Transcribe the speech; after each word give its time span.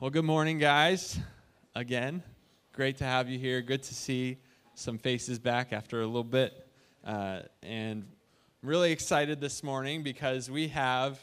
Well, 0.00 0.10
good 0.10 0.24
morning, 0.24 0.58
guys. 0.58 1.18
Again, 1.74 2.22
great 2.72 2.98
to 2.98 3.04
have 3.04 3.28
you 3.28 3.36
here. 3.36 3.60
Good 3.60 3.82
to 3.82 3.96
see 3.96 4.38
some 4.76 4.96
faces 4.96 5.40
back 5.40 5.72
after 5.72 6.02
a 6.02 6.06
little 6.06 6.22
bit. 6.22 6.68
Uh, 7.04 7.40
and 7.64 8.06
I'm 8.62 8.68
really 8.68 8.92
excited 8.92 9.40
this 9.40 9.64
morning 9.64 10.04
because 10.04 10.48
we 10.48 10.68
have 10.68 11.18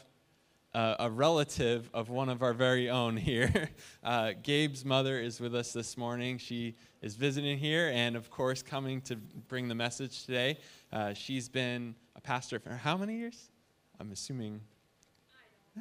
uh, 0.74 0.96
a 0.98 1.10
relative 1.10 1.88
of 1.94 2.10
one 2.10 2.28
of 2.28 2.42
our 2.42 2.52
very 2.52 2.90
own 2.90 3.16
here. 3.16 3.70
Uh, 4.04 4.32
Gabe's 4.40 4.84
mother 4.84 5.18
is 5.18 5.40
with 5.40 5.54
us 5.54 5.72
this 5.72 5.96
morning. 5.96 6.36
She 6.36 6.76
is 7.00 7.16
visiting 7.16 7.58
here 7.58 7.90
and, 7.92 8.14
of 8.14 8.30
course, 8.30 8.62
coming 8.62 9.00
to 9.02 9.16
bring 9.16 9.68
the 9.68 9.74
message 9.74 10.26
today. 10.26 10.58
Uh, 10.92 11.14
she's 11.14 11.48
been 11.48 11.94
a 12.14 12.20
pastor 12.20 12.60
for 12.60 12.70
how 12.70 12.96
many 12.96 13.16
years? 13.16 13.50
I'm 13.98 14.12
assuming 14.12 14.60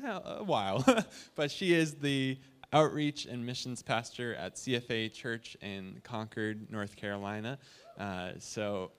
a 0.04 0.44
while. 0.44 0.84
but 1.36 1.52
she 1.52 1.74
is 1.74 1.96
the 1.96 2.38
outreach 2.76 3.26
and 3.26 3.46
missions 3.46 3.82
pastor 3.82 4.36
at 4.36 4.56
CFA 4.56 5.12
Church 5.14 5.56
in 5.62 6.02
Concord, 6.04 6.70
North 6.70 6.98
Carolina. 6.98 7.58
Uh, 7.98 8.32
so 8.38 8.92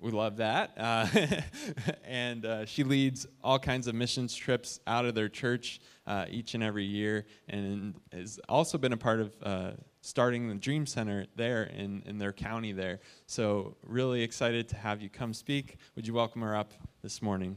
we 0.00 0.12
love 0.12 0.36
that. 0.36 0.70
Uh, 0.78 1.06
and 2.04 2.46
uh, 2.46 2.64
she 2.64 2.84
leads 2.84 3.26
all 3.42 3.58
kinds 3.58 3.88
of 3.88 3.96
missions 3.96 4.32
trips 4.32 4.78
out 4.86 5.06
of 5.06 5.16
their 5.16 5.28
church 5.28 5.80
uh, 6.06 6.26
each 6.30 6.54
and 6.54 6.62
every 6.62 6.84
year 6.84 7.26
and 7.48 7.96
has 8.12 8.38
also 8.48 8.78
been 8.78 8.92
a 8.92 8.96
part 8.96 9.18
of 9.18 9.34
uh, 9.42 9.70
starting 10.02 10.48
the 10.48 10.54
Dream 10.54 10.86
Center 10.86 11.26
there 11.34 11.64
in, 11.64 12.04
in 12.06 12.16
their 12.16 12.32
county 12.32 12.70
there. 12.70 13.00
So, 13.26 13.76
really 13.84 14.22
excited 14.22 14.68
to 14.68 14.76
have 14.76 15.02
you 15.02 15.08
come 15.08 15.34
speak. 15.34 15.78
Would 15.96 16.06
you 16.06 16.14
welcome 16.14 16.42
her 16.42 16.56
up 16.56 16.72
this 17.02 17.20
morning? 17.20 17.56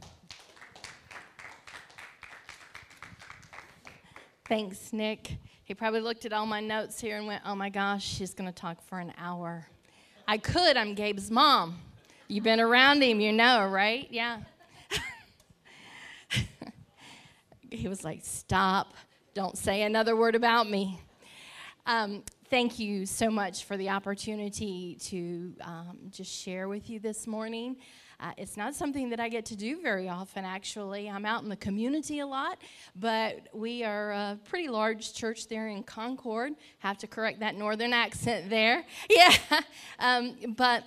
Thanks, 4.45 4.91
Nick. 4.91 5.38
He 5.63 5.73
probably 5.73 6.02
looked 6.02 6.25
at 6.25 6.33
all 6.33 6.45
my 6.45 6.59
notes 6.59 6.99
here 6.99 7.15
and 7.15 7.25
went, 7.25 7.43
oh 7.45 7.55
my 7.55 7.70
gosh, 7.70 8.03
she's 8.03 8.34
going 8.34 8.51
to 8.51 8.53
talk 8.53 8.81
for 8.81 8.99
an 8.99 9.13
hour. 9.17 9.65
I 10.27 10.37
could, 10.37 10.76
I'm 10.76 10.95
Gabe's 10.95 11.31
mom. 11.31 11.79
You've 12.27 12.43
been 12.43 12.59
around 12.59 13.01
him, 13.01 13.21
you 13.21 13.31
know, 13.31 13.65
right? 13.70 14.05
Yeah. 14.12 14.41
he 17.71 17.87
was 17.87 18.03
like, 18.03 18.20
Stop, 18.23 18.93
don't 19.34 19.57
say 19.57 19.84
another 19.84 20.13
word 20.13 20.35
about 20.35 20.70
me. 20.70 20.99
Um, 21.85 22.23
thank 22.49 22.79
you 22.79 23.05
so 23.05 23.29
much 23.29 23.63
for 23.63 23.77
the 23.77 23.91
opportunity 23.91 24.98
to 25.03 25.53
um, 25.62 25.99
just 26.09 26.31
share 26.31 26.68
with 26.68 26.90
you 26.90 26.99
this 26.99 27.27
morning. 27.27 27.77
Uh, 28.24 28.32
it's 28.38 28.55
not 28.55 28.74
something 28.74 29.10
that 29.10 29.20
I 29.20 29.27
get 29.27 29.46
to 29.48 29.55
do 29.55 29.82
very 29.82 30.07
often, 30.07 30.46
actually. 30.46 31.10
I'm 31.10 31.26
out 31.26 31.43
in 31.43 31.49
the 31.49 31.57
community 31.57 32.20
a 32.20 32.26
lot, 32.26 32.57
but 32.96 33.49
we 33.54 33.84
are 33.84 34.13
a 34.13 34.40
pretty 34.46 34.70
large 34.70 35.13
church 35.13 35.49
there 35.49 35.68
in 35.68 35.84
Concord. 35.84 36.54
Have 36.80 36.98
to 36.99 37.07
correct 37.07 37.41
that 37.41 37.55
northern 37.55 37.91
accent 37.91 38.49
there. 38.49 38.85
Yeah. 39.10 39.35
Um, 39.99 40.55
but 40.55 40.85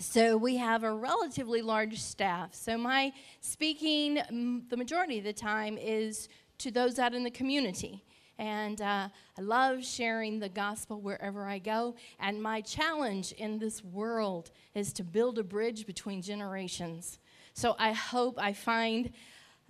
so 0.00 0.36
we 0.36 0.56
have 0.56 0.82
a 0.82 0.92
relatively 0.92 1.60
large 1.60 2.00
staff. 2.00 2.54
So 2.54 2.78
my 2.78 3.12
speaking, 3.40 4.64
the 4.68 4.76
majority 4.76 5.18
of 5.18 5.24
the 5.24 5.32
time, 5.32 5.76
is 5.78 6.28
to 6.58 6.70
those 6.70 6.98
out 6.98 7.14
in 7.14 7.22
the 7.22 7.30
community. 7.30 8.02
And 8.38 8.80
uh, 8.80 9.08
I 9.38 9.40
love 9.40 9.84
sharing 9.84 10.40
the 10.40 10.48
gospel 10.48 11.00
wherever 11.00 11.44
I 11.44 11.58
go. 11.58 11.94
And 12.18 12.42
my 12.42 12.60
challenge 12.60 13.32
in 13.32 13.58
this 13.58 13.82
world 13.84 14.50
is 14.74 14.92
to 14.94 15.04
build 15.04 15.38
a 15.38 15.44
bridge 15.44 15.86
between 15.86 16.20
generations. 16.20 17.18
So 17.54 17.76
I 17.78 17.92
hope 17.92 18.36
I 18.38 18.52
find 18.52 19.12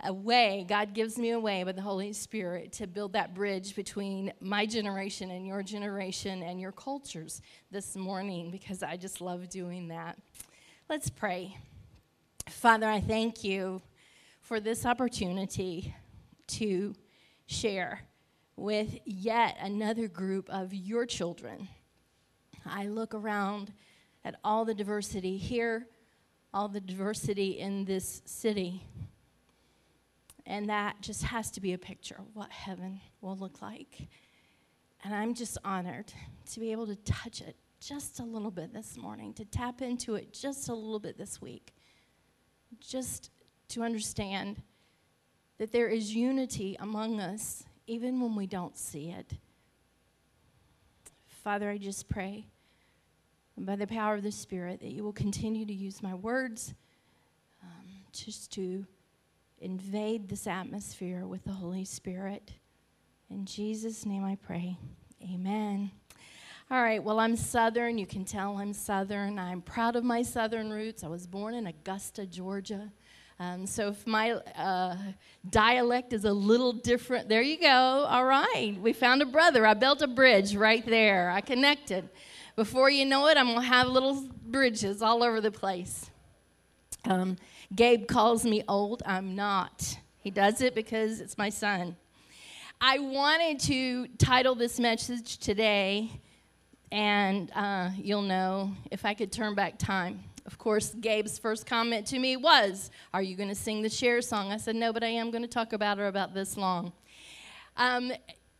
a 0.03 0.11
way, 0.11 0.65
God 0.67 0.93
gives 0.93 1.17
me 1.17 1.31
a 1.31 1.39
way 1.39 1.63
by 1.63 1.71
the 1.71 1.81
Holy 1.81 2.11
Spirit 2.13 2.73
to 2.73 2.87
build 2.87 3.13
that 3.13 3.33
bridge 3.33 3.75
between 3.75 4.33
my 4.41 4.65
generation 4.65 5.31
and 5.31 5.47
your 5.47 5.63
generation 5.63 6.43
and 6.43 6.59
your 6.59 6.73
cultures 6.73 7.41
this 7.71 7.95
morning 7.95 8.51
because 8.51 8.83
I 8.83 8.97
just 8.97 9.21
love 9.21 9.49
doing 9.49 9.87
that. 9.87 10.17
Let's 10.89 11.09
pray. 11.09 11.57
Father, 12.49 12.87
I 12.87 12.99
thank 12.99 13.43
you 13.43 13.81
for 14.41 14.59
this 14.59 14.85
opportunity 14.85 15.95
to 16.47 16.93
share 17.47 18.01
with 18.55 18.99
yet 19.05 19.57
another 19.59 20.07
group 20.07 20.49
of 20.49 20.73
your 20.73 21.05
children. 21.05 21.67
I 22.65 22.87
look 22.87 23.13
around 23.13 23.73
at 24.23 24.35
all 24.43 24.65
the 24.65 24.73
diversity 24.73 25.37
here, 25.37 25.87
all 26.53 26.67
the 26.67 26.79
diversity 26.81 27.59
in 27.59 27.85
this 27.85 28.21
city 28.25 28.83
and 30.45 30.69
that 30.69 31.01
just 31.01 31.23
has 31.23 31.49
to 31.51 31.61
be 31.61 31.73
a 31.73 31.77
picture 31.77 32.15
of 32.17 32.35
what 32.35 32.51
heaven 32.51 33.01
will 33.21 33.35
look 33.35 33.61
like. 33.61 34.07
And 35.03 35.13
I'm 35.13 35.33
just 35.33 35.57
honored 35.63 36.13
to 36.51 36.59
be 36.59 36.71
able 36.71 36.87
to 36.87 36.95
touch 36.97 37.41
it 37.41 37.55
just 37.79 38.19
a 38.19 38.23
little 38.23 38.51
bit 38.51 38.73
this 38.73 38.97
morning, 38.97 39.33
to 39.33 39.45
tap 39.45 39.81
into 39.81 40.15
it 40.15 40.33
just 40.33 40.69
a 40.69 40.73
little 40.73 40.99
bit 40.99 41.17
this 41.17 41.41
week, 41.41 41.73
just 42.79 43.31
to 43.69 43.83
understand 43.83 44.61
that 45.57 45.71
there 45.71 45.87
is 45.87 46.13
unity 46.13 46.75
among 46.79 47.19
us 47.19 47.63
even 47.87 48.19
when 48.19 48.35
we 48.35 48.47
don't 48.47 48.77
see 48.77 49.09
it. 49.09 49.33
Father, 51.43 51.69
I 51.69 51.77
just 51.77 52.09
pray 52.09 52.47
by 53.57 53.75
the 53.75 53.87
power 53.87 54.15
of 54.15 54.23
the 54.23 54.31
Spirit 54.31 54.79
that 54.81 54.91
you 54.91 55.03
will 55.03 55.13
continue 55.13 55.65
to 55.65 55.73
use 55.73 56.01
my 56.01 56.13
words 56.13 56.73
um, 57.63 57.87
just 58.11 58.51
to 58.53 58.85
invade 59.59 60.27
this 60.27 60.47
atmosphere 60.47 61.25
with 61.25 61.43
the 61.43 61.51
Holy 61.51 61.85
Spirit. 61.85 62.51
In 63.29 63.45
Jesus' 63.45 64.05
name 64.05 64.23
I 64.23 64.35
pray. 64.35 64.77
Amen. 65.23 65.91
All 66.69 66.81
right, 66.81 67.03
well, 67.03 67.19
I'm 67.19 67.35
Southern. 67.35 67.97
You 67.97 68.07
can 68.07 68.25
tell 68.25 68.57
I'm 68.57 68.73
Southern. 68.73 69.37
I'm 69.37 69.61
proud 69.61 69.95
of 69.95 70.03
my 70.03 70.23
Southern 70.23 70.71
roots. 70.71 71.03
I 71.03 71.07
was 71.07 71.27
born 71.27 71.53
in 71.53 71.67
Augusta, 71.67 72.25
Georgia. 72.25 72.91
Um, 73.39 73.67
so 73.67 73.89
if 73.89 74.07
my 74.07 74.31
uh, 74.31 74.95
dialect 75.49 76.13
is 76.13 76.23
a 76.23 76.31
little 76.31 76.71
different, 76.71 77.27
there 77.27 77.41
you 77.41 77.59
go. 77.59 77.67
All 77.67 78.25
right, 78.25 78.75
we 78.79 78.93
found 78.93 79.21
a 79.21 79.25
brother. 79.25 79.65
I 79.65 79.73
built 79.73 80.01
a 80.01 80.07
bridge 80.07 80.55
right 80.55 80.85
there. 80.85 81.29
I 81.29 81.41
connected. 81.41 82.09
Before 82.55 82.89
you 82.89 83.03
know 83.05 83.27
it, 83.27 83.37
I'm 83.37 83.47
going 83.47 83.59
to 83.59 83.67
have 83.67 83.87
little 83.87 84.29
bridges 84.45 85.01
all 85.01 85.21
over 85.21 85.41
the 85.41 85.51
place. 85.51 86.09
Um, 87.03 87.35
Gabe 87.75 88.07
calls 88.07 88.45
me 88.45 88.63
old. 88.69 89.03
I'm 89.05 89.35
not. 89.35 89.97
He 90.19 90.31
does 90.31 90.61
it 90.61 90.73
because 90.73 91.19
it's 91.19 91.37
my 91.37 91.49
son. 91.49 91.97
I 92.79 92.99
wanted 92.99 93.59
to 93.61 94.07
title 94.17 94.55
this 94.55 94.79
message 94.79 95.39
today, 95.39 96.09
and 96.91 97.51
uh, 97.53 97.89
you'll 97.97 98.21
know 98.21 98.71
if 98.91 99.03
I 99.03 99.13
could 99.13 99.31
turn 99.31 99.55
back 99.55 99.77
time. 99.77 100.23
Of 100.45 100.59
course, 100.59 100.93
Gabe's 100.93 101.39
first 101.39 101.65
comment 101.65 102.05
to 102.07 102.19
me 102.19 102.37
was, 102.37 102.91
Are 103.13 103.21
you 103.21 103.35
going 103.35 103.49
to 103.49 103.55
sing 103.55 103.81
the 103.81 103.89
Cher 103.89 104.21
song? 104.21 104.51
I 104.51 104.57
said, 104.57 104.75
No, 104.75 104.93
but 104.93 105.03
I 105.03 105.07
am 105.07 105.31
going 105.31 105.41
to 105.41 105.47
talk 105.47 105.73
about 105.73 105.97
her 105.97 106.07
about 106.07 106.33
this 106.33 106.55
long. 106.55 106.93
Um, 107.77 108.11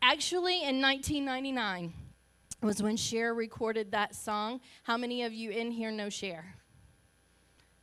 actually, 0.01 0.63
in 0.63 0.81
1999 0.81 1.94
was 2.62 2.81
when 2.81 2.97
Cher 2.97 3.34
recorded 3.34 3.91
that 3.91 4.16
song. 4.16 4.62
How 4.84 4.97
many 4.97 5.23
of 5.23 5.34
you 5.34 5.51
in 5.51 5.72
here 5.72 5.91
know 5.91 6.09
Cher? 6.09 6.56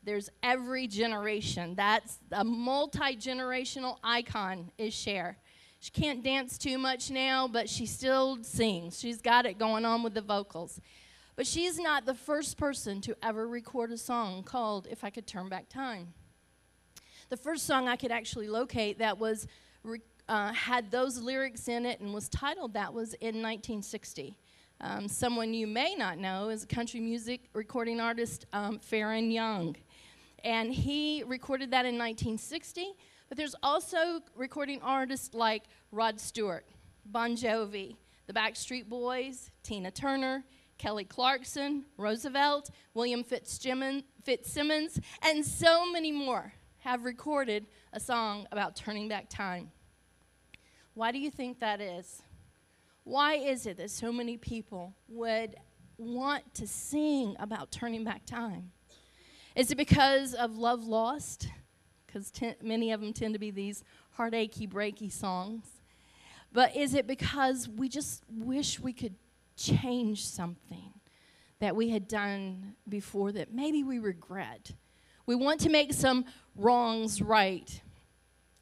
There's 0.02 0.28
every 0.42 0.88
generation. 0.88 1.76
That's 1.76 2.18
a 2.32 2.42
multi 2.42 3.16
generational 3.16 3.98
icon, 4.02 4.72
is 4.78 4.92
Cher. 4.92 5.38
She 5.78 5.90
can't 5.92 6.24
dance 6.24 6.58
too 6.58 6.78
much 6.78 7.10
now, 7.10 7.46
but 7.48 7.68
she 7.68 7.86
still 7.86 8.42
sings. 8.42 8.98
She's 8.98 9.20
got 9.20 9.46
it 9.46 9.58
going 9.58 9.84
on 9.84 10.02
with 10.02 10.14
the 10.14 10.22
vocals. 10.22 10.80
But 11.34 11.46
she's 11.46 11.78
not 11.78 12.04
the 12.04 12.14
first 12.14 12.58
person 12.58 13.00
to 13.02 13.16
ever 13.22 13.48
record 13.48 13.90
a 13.90 13.96
song 13.96 14.42
called 14.42 14.86
If 14.90 15.02
I 15.04 15.10
Could 15.10 15.26
Turn 15.26 15.48
Back 15.48 15.68
Time. 15.68 16.12
The 17.30 17.36
first 17.36 17.66
song 17.66 17.88
I 17.88 17.96
could 17.96 18.10
actually 18.10 18.48
locate 18.48 18.98
that 18.98 19.18
was 19.18 19.46
uh, 20.28 20.52
had 20.52 20.90
those 20.90 21.18
lyrics 21.18 21.68
in 21.68 21.86
it 21.86 22.00
and 22.00 22.12
was 22.12 22.28
titled 22.28 22.74
that 22.74 22.92
was 22.92 23.14
in 23.14 23.42
1960. 23.42 24.36
Um, 24.80 25.08
someone 25.08 25.54
you 25.54 25.66
may 25.66 25.94
not 25.94 26.18
know 26.18 26.50
is 26.50 26.64
a 26.64 26.66
country 26.66 27.00
music 27.00 27.48
recording 27.54 28.00
artist, 28.00 28.46
um, 28.52 28.78
Faron 28.78 29.32
Young 29.32 29.76
and 30.44 30.72
he 30.72 31.22
recorded 31.26 31.70
that 31.70 31.84
in 31.84 31.96
1960. 31.98 32.94
But 33.28 33.38
there's 33.38 33.54
also 33.62 34.20
recording 34.36 34.80
artists 34.82 35.34
like 35.34 35.64
Rod 35.90 36.20
Stewart, 36.20 36.66
Bon 37.06 37.36
Jovi, 37.36 37.96
the 38.26 38.32
Backstreet 38.32 38.88
Boys, 38.88 39.50
Tina 39.62 39.90
Turner, 39.90 40.44
Kelly 40.82 41.04
Clarkson, 41.04 41.84
Roosevelt, 41.96 42.70
William 42.92 43.22
Fitzsimmons, 43.22 44.02
and 45.22 45.46
so 45.46 45.88
many 45.88 46.10
more 46.10 46.52
have 46.78 47.04
recorded 47.04 47.66
a 47.92 48.00
song 48.00 48.48
about 48.50 48.74
turning 48.74 49.06
back 49.06 49.30
time. 49.30 49.70
Why 50.94 51.12
do 51.12 51.20
you 51.20 51.30
think 51.30 51.60
that 51.60 51.80
is? 51.80 52.22
Why 53.04 53.34
is 53.34 53.64
it 53.66 53.76
that 53.76 53.92
so 53.92 54.12
many 54.12 54.36
people 54.36 54.92
would 55.06 55.54
want 55.98 56.52
to 56.54 56.66
sing 56.66 57.36
about 57.38 57.70
turning 57.70 58.02
back 58.02 58.26
time? 58.26 58.72
Is 59.54 59.70
it 59.70 59.76
because 59.76 60.34
of 60.34 60.56
love 60.56 60.84
lost? 60.84 61.46
Because 62.08 62.32
many 62.60 62.90
of 62.90 63.00
them 63.00 63.12
tend 63.12 63.34
to 63.34 63.38
be 63.38 63.52
these 63.52 63.84
heartachy, 64.10 64.66
breaky 64.66 65.12
songs. 65.12 65.64
But 66.52 66.74
is 66.74 66.92
it 66.94 67.06
because 67.06 67.68
we 67.68 67.88
just 67.88 68.24
wish 68.28 68.80
we 68.80 68.92
could 68.92 69.14
change 69.56 70.24
something 70.24 70.92
that 71.60 71.76
we 71.76 71.90
had 71.90 72.08
done 72.08 72.74
before 72.88 73.32
that 73.32 73.52
maybe 73.52 73.82
we 73.82 73.98
regret? 73.98 74.72
We 75.26 75.34
want 75.34 75.60
to 75.60 75.68
make 75.68 75.92
some 75.92 76.24
wrongs 76.56 77.22
right. 77.22 77.80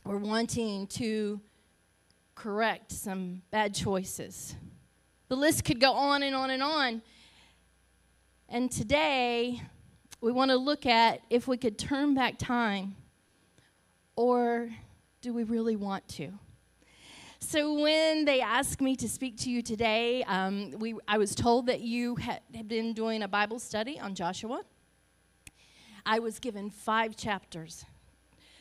We're 0.04 0.18
wanting 0.18 0.86
to 0.88 1.40
correct 2.34 2.92
some 2.92 3.42
bad 3.50 3.74
choices. 3.74 4.54
The 5.28 5.36
list 5.36 5.64
could 5.64 5.80
go 5.80 5.92
on 5.92 6.22
and 6.22 6.34
on 6.34 6.50
and 6.50 6.62
on. 6.62 7.02
And 8.48 8.70
today, 8.70 9.62
we 10.20 10.32
want 10.32 10.50
to 10.50 10.56
look 10.56 10.86
at 10.86 11.20
if 11.30 11.46
we 11.46 11.56
could 11.56 11.78
turn 11.78 12.14
back 12.14 12.38
time 12.38 12.96
or 14.16 14.68
do 15.22 15.32
we 15.32 15.44
really 15.44 15.76
want 15.76 16.06
to? 16.08 16.32
So 17.42 17.72
when 17.80 18.26
they 18.26 18.40
asked 18.42 18.80
me 18.80 18.94
to 18.96 19.08
speak 19.08 19.36
to 19.38 19.50
you 19.50 19.62
today, 19.62 20.22
um, 20.24 20.72
we, 20.78 20.94
I 21.08 21.18
was 21.18 21.34
told 21.34 21.66
that 21.66 21.80
you 21.80 22.16
had, 22.16 22.40
had 22.54 22.68
been 22.68 22.92
doing 22.92 23.22
a 23.22 23.28
Bible 23.28 23.58
study 23.58 23.98
on 23.98 24.14
Joshua. 24.14 24.62
I 26.04 26.18
was 26.18 26.38
given 26.38 26.70
five 26.70 27.16
chapters 27.16 27.84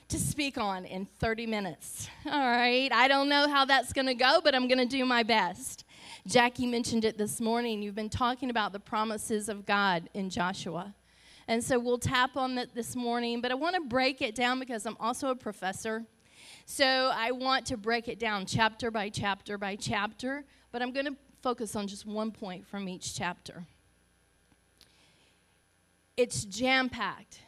to 0.07 0.17
speak 0.17 0.57
on 0.57 0.85
in 0.85 1.05
30 1.19 1.45
minutes. 1.45 2.09
All 2.25 2.31
right, 2.31 2.89
I 2.91 3.07
don't 3.07 3.29
know 3.29 3.47
how 3.47 3.65
that's 3.65 3.93
going 3.93 4.07
to 4.07 4.15
go, 4.15 4.39
but 4.43 4.55
I'm 4.55 4.67
going 4.67 4.79
to 4.79 4.85
do 4.85 5.05
my 5.05 5.23
best. 5.23 5.85
Jackie 6.25 6.65
mentioned 6.65 7.05
it 7.05 7.17
this 7.17 7.39
morning. 7.39 7.83
You've 7.83 7.95
been 7.95 8.09
talking 8.09 8.49
about 8.49 8.71
the 8.71 8.79
promises 8.79 9.49
of 9.49 9.65
God 9.65 10.09
in 10.13 10.29
Joshua. 10.29 10.95
And 11.47 11.63
so 11.63 11.77
we'll 11.77 11.99
tap 11.99 12.37
on 12.37 12.55
that 12.55 12.73
this 12.73 12.95
morning, 12.95 13.41
but 13.41 13.51
I 13.51 13.55
want 13.55 13.75
to 13.75 13.81
break 13.81 14.21
it 14.21 14.35
down 14.35 14.59
because 14.59 14.85
I'm 14.85 14.97
also 14.99 15.29
a 15.29 15.35
professor. 15.35 16.05
So 16.71 16.85
I 16.85 17.31
want 17.31 17.65
to 17.65 17.77
break 17.77 18.07
it 18.07 18.19
down 18.19 18.45
chapter 18.45 18.91
by 18.91 19.09
chapter 19.09 19.57
by 19.57 19.75
chapter, 19.75 20.45
but 20.71 20.83
I'm 20.83 20.91
going 20.93 21.07
to 21.07 21.15
focus 21.41 21.75
on 21.75 21.87
just 21.87 22.05
one 22.05 22.29
point 22.31 22.67
from 22.67 22.87
each 22.87 23.15
chapter. 23.15 23.65
It's 26.15 26.45
jam 26.45 26.87
packed, 26.87 27.39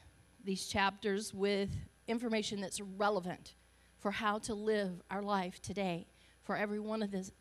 these 0.44 0.66
chapters, 0.66 1.36
with 1.36 1.70
information 2.08 2.62
that's 2.62 2.82
relevant 2.82 3.54
for 4.00 4.10
how 4.10 4.40
to 4.40 4.56
live 4.56 5.04
our 5.12 5.22
life 5.22 5.62
today 5.62 6.08
for 6.42 6.58
every 6.58 6.80
one 6.80 7.04
of 7.04 7.12
this, 7.12 7.32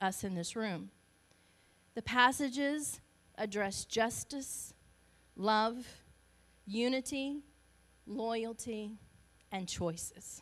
us 0.00 0.24
in 0.24 0.34
this 0.34 0.56
room. 0.56 0.88
The 1.96 2.02
passages 2.02 2.98
address 3.36 3.84
justice, 3.84 4.72
love, 5.36 5.86
unity, 6.64 7.42
loyalty, 8.06 8.92
and 9.52 9.68
choices. 9.68 10.40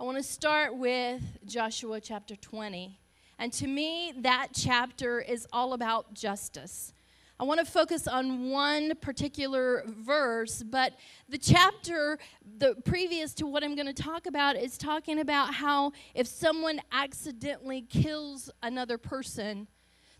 I 0.00 0.04
want 0.04 0.16
to 0.16 0.22
start 0.22 0.76
with 0.76 1.22
Joshua 1.44 2.00
chapter 2.00 2.36
20. 2.36 2.96
And 3.40 3.52
to 3.54 3.66
me, 3.66 4.12
that 4.18 4.50
chapter 4.54 5.20
is 5.20 5.44
all 5.52 5.72
about 5.72 6.14
justice. 6.14 6.92
I 7.40 7.42
want 7.42 7.58
to 7.58 7.66
focus 7.66 8.06
on 8.06 8.48
one 8.48 8.92
particular 9.00 9.82
verse, 9.88 10.62
but 10.62 10.92
the 11.28 11.36
chapter 11.36 12.20
the 12.58 12.76
previous 12.84 13.34
to 13.34 13.48
what 13.48 13.64
I'm 13.64 13.74
going 13.74 13.92
to 13.92 14.02
talk 14.02 14.26
about 14.26 14.54
is 14.54 14.78
talking 14.78 15.18
about 15.18 15.54
how 15.54 15.90
if 16.14 16.28
someone 16.28 16.80
accidentally 16.92 17.82
kills 17.82 18.50
another 18.62 18.98
person, 18.98 19.66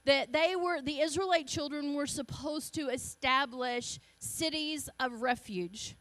that 0.07 0.33
they 0.33 0.57
were 0.57 0.83
the 0.83 0.99
Israelite 1.03 1.47
children 1.47 1.95
were 1.95 2.09
supposed 2.09 2.75
to 2.75 2.89
establish 2.89 4.01
cities 4.19 4.89
of 4.99 5.23
refuge. 5.23 5.95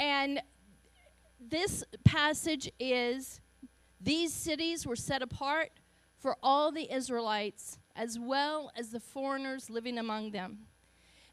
And 0.00 0.40
this 1.40 1.84
passage 2.04 2.70
is 2.78 3.40
these 4.00 4.32
cities 4.32 4.86
were 4.86 4.96
set 4.96 5.22
apart 5.22 5.70
for 6.16 6.36
all 6.42 6.72
the 6.72 6.92
Israelites 6.92 7.78
as 7.94 8.18
well 8.18 8.70
as 8.76 8.90
the 8.90 9.00
foreigners 9.00 9.68
living 9.68 9.98
among 9.98 10.30
them. 10.30 10.58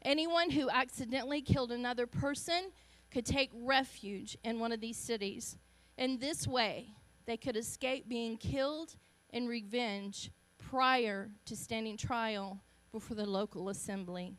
Anyone 0.02 0.50
who 0.50 0.70
accidentally 0.70 1.42
killed 1.42 1.72
another 1.72 2.06
person 2.06 2.70
could 3.10 3.26
take 3.26 3.50
refuge 3.54 4.36
in 4.44 4.58
one 4.58 4.72
of 4.72 4.80
these 4.80 4.96
cities. 4.96 5.56
In 5.96 6.18
this 6.18 6.46
way, 6.46 6.88
they 7.24 7.36
could 7.36 7.56
escape 7.56 8.08
being 8.08 8.36
killed 8.36 8.96
in 9.30 9.46
revenge 9.46 10.30
prior 10.58 11.30
to 11.44 11.56
standing 11.56 11.96
trial 11.96 12.60
before 12.92 13.16
the 13.16 13.26
local 13.26 13.68
assembly. 13.68 14.36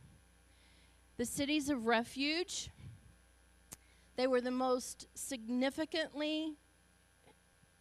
The 1.18 1.26
cities 1.26 1.70
of 1.70 1.86
refuge, 1.86 2.70
they 4.18 4.28
were 4.28 4.42
the 4.42 4.52
most 4.52 5.08
significantly 5.14 6.56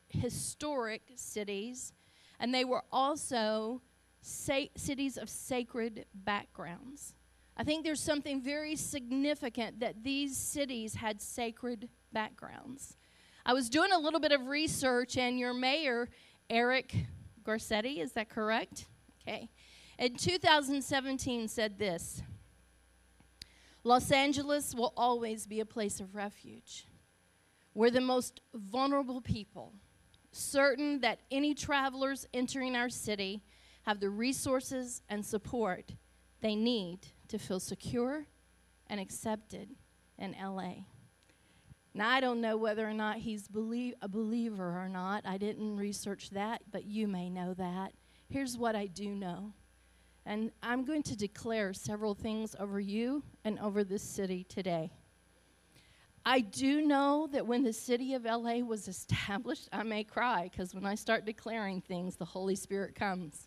historic 0.09 1.03
cities, 1.17 1.93
and 2.38 2.55
they 2.55 2.65
were 2.65 2.85
also 2.93 3.83
cities 4.21 5.17
of 5.17 5.29
sacred 5.29 6.05
backgrounds. 6.15 7.15
I 7.56 7.65
think 7.65 7.85
there's 7.85 8.03
something 8.03 8.43
very 8.43 8.77
significant 8.77 9.81
that 9.81 10.05
these 10.05 10.37
cities 10.37 10.94
had 10.94 11.23
sacred 11.23 11.88
backgrounds. 12.12 12.97
I 13.47 13.55
was 13.55 13.71
doing 13.71 13.93
a 13.93 13.99
little 13.99 14.21
bit 14.21 14.33
of 14.33 14.47
research, 14.49 15.17
and 15.17 15.38
your 15.38 15.55
mayor, 15.55 16.09
Eric 16.50 16.94
Garcetti, 17.44 17.99
is 17.99 18.12
that 18.12 18.29
correct? 18.29 18.87
Okay. 19.27 19.49
In 19.99 20.17
2017, 20.17 21.49
said 21.49 21.79
this 21.79 22.23
Los 23.87 24.11
Angeles 24.11 24.75
will 24.75 24.93
always 24.97 25.47
be 25.47 25.61
a 25.61 25.65
place 25.65 26.00
of 26.00 26.17
refuge. 26.17 26.88
We're 27.73 27.93
the 27.93 28.00
most 28.00 28.41
vulnerable 28.53 29.21
people, 29.21 29.75
certain 30.33 31.03
that 31.03 31.21
any 31.31 31.55
travelers 31.55 32.27
entering 32.35 32.75
our 32.75 32.88
city 32.88 33.44
have 33.83 34.00
the 34.00 34.11
resources 34.11 35.03
and 35.09 35.25
support 35.25 35.93
they 36.41 36.56
need 36.56 36.99
to 37.29 37.38
feel 37.38 37.61
secure 37.61 38.27
and 38.88 38.99
accepted 38.99 39.77
in 40.19 40.35
LA. 40.35 40.87
Now, 41.94 42.11
I 42.11 42.19
don't 42.19 42.41
know 42.41 42.56
whether 42.56 42.88
or 42.88 42.93
not 42.93 43.19
he's 43.19 43.47
belie- 43.47 43.94
a 44.03 44.09
believer 44.09 44.83
or 44.83 44.88
not. 44.88 45.25
I 45.25 45.38
didn't 45.38 45.77
research 45.77 46.31
that, 46.31 46.62
but 46.73 46.87
you 46.87 47.06
may 47.06 47.31
know 47.31 47.55
that. 47.55 47.93
Here's 48.29 48.59
what 48.59 48.75
I 48.75 48.87
do 48.87 49.15
know. 49.15 49.53
And 50.28 50.50
I'm 50.61 50.84
going 50.84 51.05
to 51.05 51.17
declare 51.17 51.73
several 51.73 52.12
things 52.12 52.56
over 52.58 52.81
you 52.81 53.23
and 53.44 53.61
over 53.61 53.84
this 53.84 54.02
city 54.02 54.44
today. 54.49 54.90
I 56.25 56.40
do 56.40 56.84
know 56.84 57.28
that 57.32 57.46
when 57.46 57.62
the 57.62 57.73
city 57.73 58.14
of 58.14 58.25
LA 58.25 58.56
was 58.56 58.88
established, 58.88 59.69
I 59.73 59.84
may 59.84 60.02
cry 60.02 60.50
because 60.50 60.75
when 60.75 60.84
I 60.84 60.96
start 60.96 61.25
declaring 61.25 61.81
things, 61.81 62.17
the 62.17 62.25
Holy 62.25 62.56
Spirit 62.56 62.96
comes. 62.96 63.46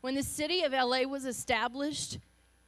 When 0.00 0.14
the 0.14 0.22
city 0.22 0.62
of 0.62 0.72
LA 0.72 1.02
was 1.02 1.26
established, 1.26 2.18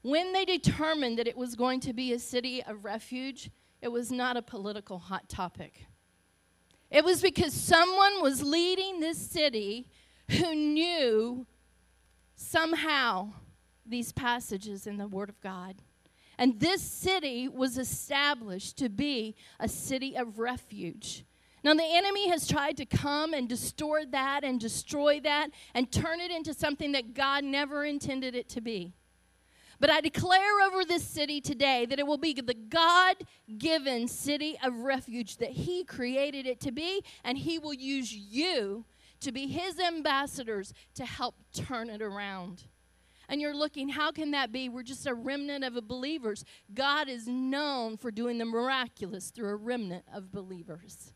when 0.02 0.34
they 0.34 0.44
determined 0.44 1.18
that 1.18 1.26
it 1.26 1.36
was 1.36 1.56
going 1.56 1.80
to 1.80 1.94
be 1.94 2.12
a 2.12 2.18
city 2.18 2.62
of 2.62 2.84
refuge, 2.84 3.50
it 3.80 3.88
was 3.88 4.12
not 4.12 4.36
a 4.36 4.42
political 4.42 4.98
hot 4.98 5.30
topic. 5.30 5.86
It 6.90 7.02
was 7.02 7.22
because 7.22 7.54
someone 7.54 8.20
was 8.20 8.42
leading 8.42 9.00
this 9.00 9.18
city 9.18 9.88
who 10.30 10.54
knew 10.54 11.46
somehow 12.36 13.32
these 13.86 14.12
passages 14.12 14.86
in 14.86 14.96
the 14.96 15.08
Word 15.08 15.28
of 15.28 15.40
God. 15.40 15.76
And 16.38 16.58
this 16.58 16.82
city 16.82 17.48
was 17.48 17.78
established 17.78 18.76
to 18.78 18.88
be 18.88 19.36
a 19.60 19.68
city 19.68 20.16
of 20.16 20.38
refuge. 20.38 21.24
Now, 21.62 21.74
the 21.74 21.84
enemy 21.84 22.28
has 22.28 22.46
tried 22.46 22.76
to 22.76 22.84
come 22.84 23.32
and 23.32 23.48
distort 23.48 24.12
that 24.12 24.44
and 24.44 24.60
destroy 24.60 25.20
that 25.20 25.50
and 25.74 25.90
turn 25.90 26.20
it 26.20 26.30
into 26.30 26.52
something 26.52 26.92
that 26.92 27.14
God 27.14 27.42
never 27.42 27.84
intended 27.84 28.34
it 28.34 28.48
to 28.50 28.60
be. 28.60 28.92
But 29.80 29.90
I 29.90 30.00
declare 30.00 30.60
over 30.66 30.84
this 30.84 31.04
city 31.04 31.40
today 31.40 31.86
that 31.86 31.98
it 31.98 32.06
will 32.06 32.18
be 32.18 32.34
the 32.34 32.54
God 32.54 33.16
given 33.58 34.08
city 34.08 34.58
of 34.62 34.74
refuge 34.74 35.38
that 35.38 35.50
He 35.50 35.84
created 35.84 36.46
it 36.46 36.60
to 36.60 36.72
be, 36.72 37.02
and 37.24 37.38
He 37.38 37.58
will 37.58 37.74
use 37.74 38.12
you 38.12 38.84
to 39.24 39.32
be 39.32 39.46
His 39.46 39.78
ambassadors 39.78 40.72
to 40.94 41.04
help 41.04 41.34
turn 41.52 41.90
it 41.90 42.00
around. 42.00 42.64
And 43.28 43.40
you're 43.40 43.56
looking, 43.56 43.88
how 43.88 44.12
can 44.12 44.32
that 44.32 44.52
be? 44.52 44.68
We're 44.68 44.82
just 44.82 45.06
a 45.06 45.14
remnant 45.14 45.64
of 45.64 45.74
believers. 45.88 46.44
God 46.72 47.08
is 47.08 47.26
known 47.26 47.96
for 47.96 48.10
doing 48.10 48.38
the 48.38 48.44
miraculous 48.44 49.30
through 49.30 49.48
a 49.48 49.56
remnant 49.56 50.04
of 50.14 50.30
believers. 50.30 51.14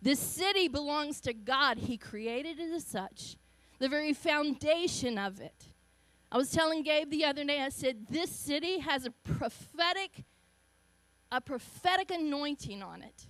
This 0.00 0.20
city 0.20 0.68
belongs 0.68 1.20
to 1.22 1.34
God. 1.34 1.78
He 1.78 1.98
created 1.98 2.58
it 2.58 2.72
as 2.72 2.86
such, 2.86 3.36
the 3.78 3.88
very 3.88 4.12
foundation 4.12 5.18
of 5.18 5.40
it. 5.40 5.66
I 6.32 6.36
was 6.36 6.50
telling 6.50 6.84
Gabe 6.84 7.10
the 7.10 7.24
other 7.24 7.44
day, 7.44 7.60
I 7.60 7.70
said, 7.70 8.06
this 8.08 8.30
city 8.30 8.78
has 8.78 9.04
a 9.04 9.10
prophetic, 9.10 10.24
a 11.32 11.40
prophetic 11.40 12.12
anointing 12.12 12.82
on 12.82 13.02
it. 13.02 13.26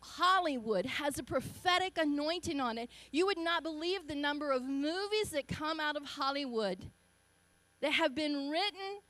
Hollywood 0.00 0.86
has 0.86 1.18
a 1.18 1.22
prophetic 1.22 1.98
anointing 1.98 2.60
on 2.60 2.78
it. 2.78 2.90
You 3.10 3.26
would 3.26 3.38
not 3.38 3.62
believe 3.62 4.06
the 4.06 4.14
number 4.14 4.52
of 4.52 4.62
movies 4.62 5.30
that 5.30 5.48
come 5.48 5.80
out 5.80 5.96
of 5.96 6.04
Hollywood 6.04 6.90
that 7.80 7.92
have 7.92 8.14
been 8.14 8.50
written 8.50 9.00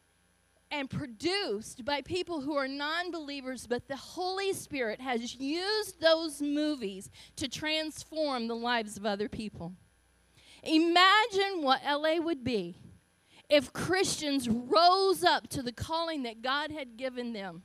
and 0.70 0.90
produced 0.90 1.84
by 1.84 2.02
people 2.02 2.42
who 2.42 2.54
are 2.54 2.68
non 2.68 3.10
believers, 3.10 3.66
but 3.66 3.88
the 3.88 3.96
Holy 3.96 4.52
Spirit 4.52 5.00
has 5.00 5.36
used 5.36 6.00
those 6.00 6.42
movies 6.42 7.10
to 7.36 7.48
transform 7.48 8.48
the 8.48 8.56
lives 8.56 8.96
of 8.96 9.06
other 9.06 9.28
people. 9.28 9.72
Imagine 10.62 11.62
what 11.62 11.80
LA 11.84 12.16
would 12.16 12.44
be 12.44 12.76
if 13.48 13.72
Christians 13.72 14.48
rose 14.48 15.24
up 15.24 15.48
to 15.48 15.62
the 15.62 15.72
calling 15.72 16.24
that 16.24 16.42
God 16.42 16.70
had 16.70 16.96
given 16.96 17.32
them 17.32 17.62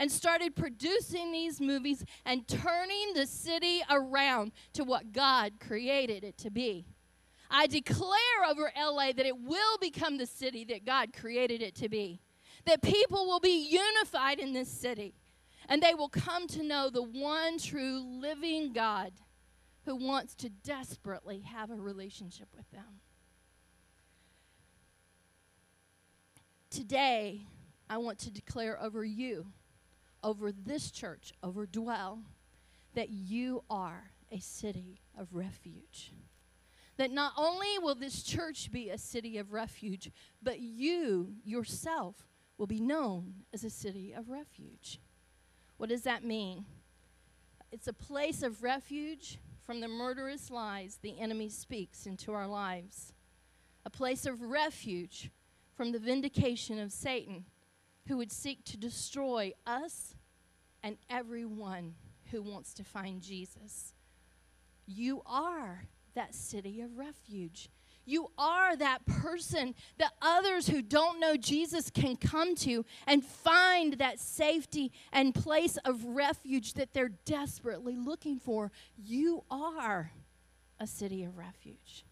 and 0.00 0.10
started 0.10 0.56
producing 0.56 1.30
these 1.30 1.60
movies 1.60 2.06
and 2.24 2.48
turning 2.48 3.12
the 3.14 3.26
city 3.26 3.82
around 3.90 4.50
to 4.72 4.82
what 4.82 5.12
God 5.12 5.52
created 5.60 6.24
it 6.24 6.38
to 6.38 6.50
be. 6.50 6.86
I 7.50 7.66
declare 7.66 8.16
over 8.48 8.72
LA 8.74 9.12
that 9.12 9.26
it 9.26 9.38
will 9.38 9.76
become 9.78 10.16
the 10.16 10.24
city 10.24 10.64
that 10.70 10.86
God 10.86 11.12
created 11.12 11.60
it 11.60 11.74
to 11.76 11.90
be. 11.90 12.22
That 12.64 12.80
people 12.80 13.26
will 13.26 13.40
be 13.40 13.68
unified 13.70 14.38
in 14.38 14.54
this 14.54 14.70
city 14.70 15.12
and 15.68 15.82
they 15.82 15.92
will 15.92 16.08
come 16.08 16.46
to 16.48 16.62
know 16.62 16.88
the 16.88 17.02
one 17.02 17.58
true 17.58 18.00
living 18.00 18.72
God 18.72 19.12
who 19.84 19.96
wants 19.96 20.34
to 20.36 20.48
desperately 20.48 21.40
have 21.40 21.70
a 21.70 21.74
relationship 21.74 22.48
with 22.56 22.70
them. 22.70 23.00
Today, 26.70 27.42
I 27.90 27.98
want 27.98 28.18
to 28.20 28.30
declare 28.30 28.80
over 28.82 29.04
you, 29.04 29.46
over 30.22 30.52
this 30.52 30.90
church, 30.90 31.32
over 31.42 31.66
Dwell, 31.66 32.22
that 32.94 33.10
you 33.10 33.64
are 33.70 34.10
a 34.30 34.40
city 34.40 35.00
of 35.18 35.34
refuge. 35.34 36.12
That 36.96 37.10
not 37.10 37.32
only 37.36 37.78
will 37.78 37.94
this 37.94 38.22
church 38.22 38.70
be 38.70 38.90
a 38.90 38.98
city 38.98 39.38
of 39.38 39.52
refuge, 39.52 40.10
but 40.42 40.60
you 40.60 41.34
yourself 41.44 42.26
will 42.58 42.66
be 42.66 42.80
known 42.80 43.34
as 43.54 43.64
a 43.64 43.70
city 43.70 44.12
of 44.12 44.28
refuge. 44.28 45.00
What 45.78 45.88
does 45.88 46.02
that 46.02 46.24
mean? 46.24 46.66
It's 47.72 47.88
a 47.88 47.92
place 47.92 48.42
of 48.42 48.62
refuge 48.62 49.38
from 49.64 49.80
the 49.80 49.88
murderous 49.88 50.50
lies 50.50 50.98
the 51.00 51.18
enemy 51.20 51.48
speaks 51.48 52.04
into 52.04 52.32
our 52.32 52.46
lives, 52.46 53.14
a 53.86 53.90
place 53.90 54.26
of 54.26 54.42
refuge 54.42 55.30
from 55.74 55.92
the 55.92 55.98
vindication 55.98 56.78
of 56.78 56.92
Satan, 56.92 57.44
who 58.10 58.16
would 58.16 58.32
seek 58.32 58.64
to 58.64 58.76
destroy 58.76 59.52
us 59.64 60.16
and 60.82 60.96
everyone 61.08 61.94
who 62.32 62.42
wants 62.42 62.74
to 62.74 62.82
find 62.82 63.22
Jesus. 63.22 63.94
You 64.84 65.22
are 65.26 65.84
that 66.16 66.34
city 66.34 66.80
of 66.80 66.98
refuge. 66.98 67.70
You 68.04 68.32
are 68.36 68.74
that 68.74 69.06
person 69.06 69.76
that 69.98 70.10
others 70.20 70.66
who 70.66 70.82
don't 70.82 71.20
know 71.20 71.36
Jesus 71.36 71.88
can 71.88 72.16
come 72.16 72.56
to 72.56 72.84
and 73.06 73.24
find 73.24 73.92
that 73.94 74.18
safety 74.18 74.90
and 75.12 75.32
place 75.32 75.76
of 75.84 76.04
refuge 76.04 76.74
that 76.74 76.92
they're 76.92 77.12
desperately 77.24 77.94
looking 77.94 78.40
for. 78.40 78.72
You 78.96 79.44
are 79.52 80.10
a 80.80 80.86
city 80.88 81.22
of 81.22 81.38
refuge. 81.38 82.04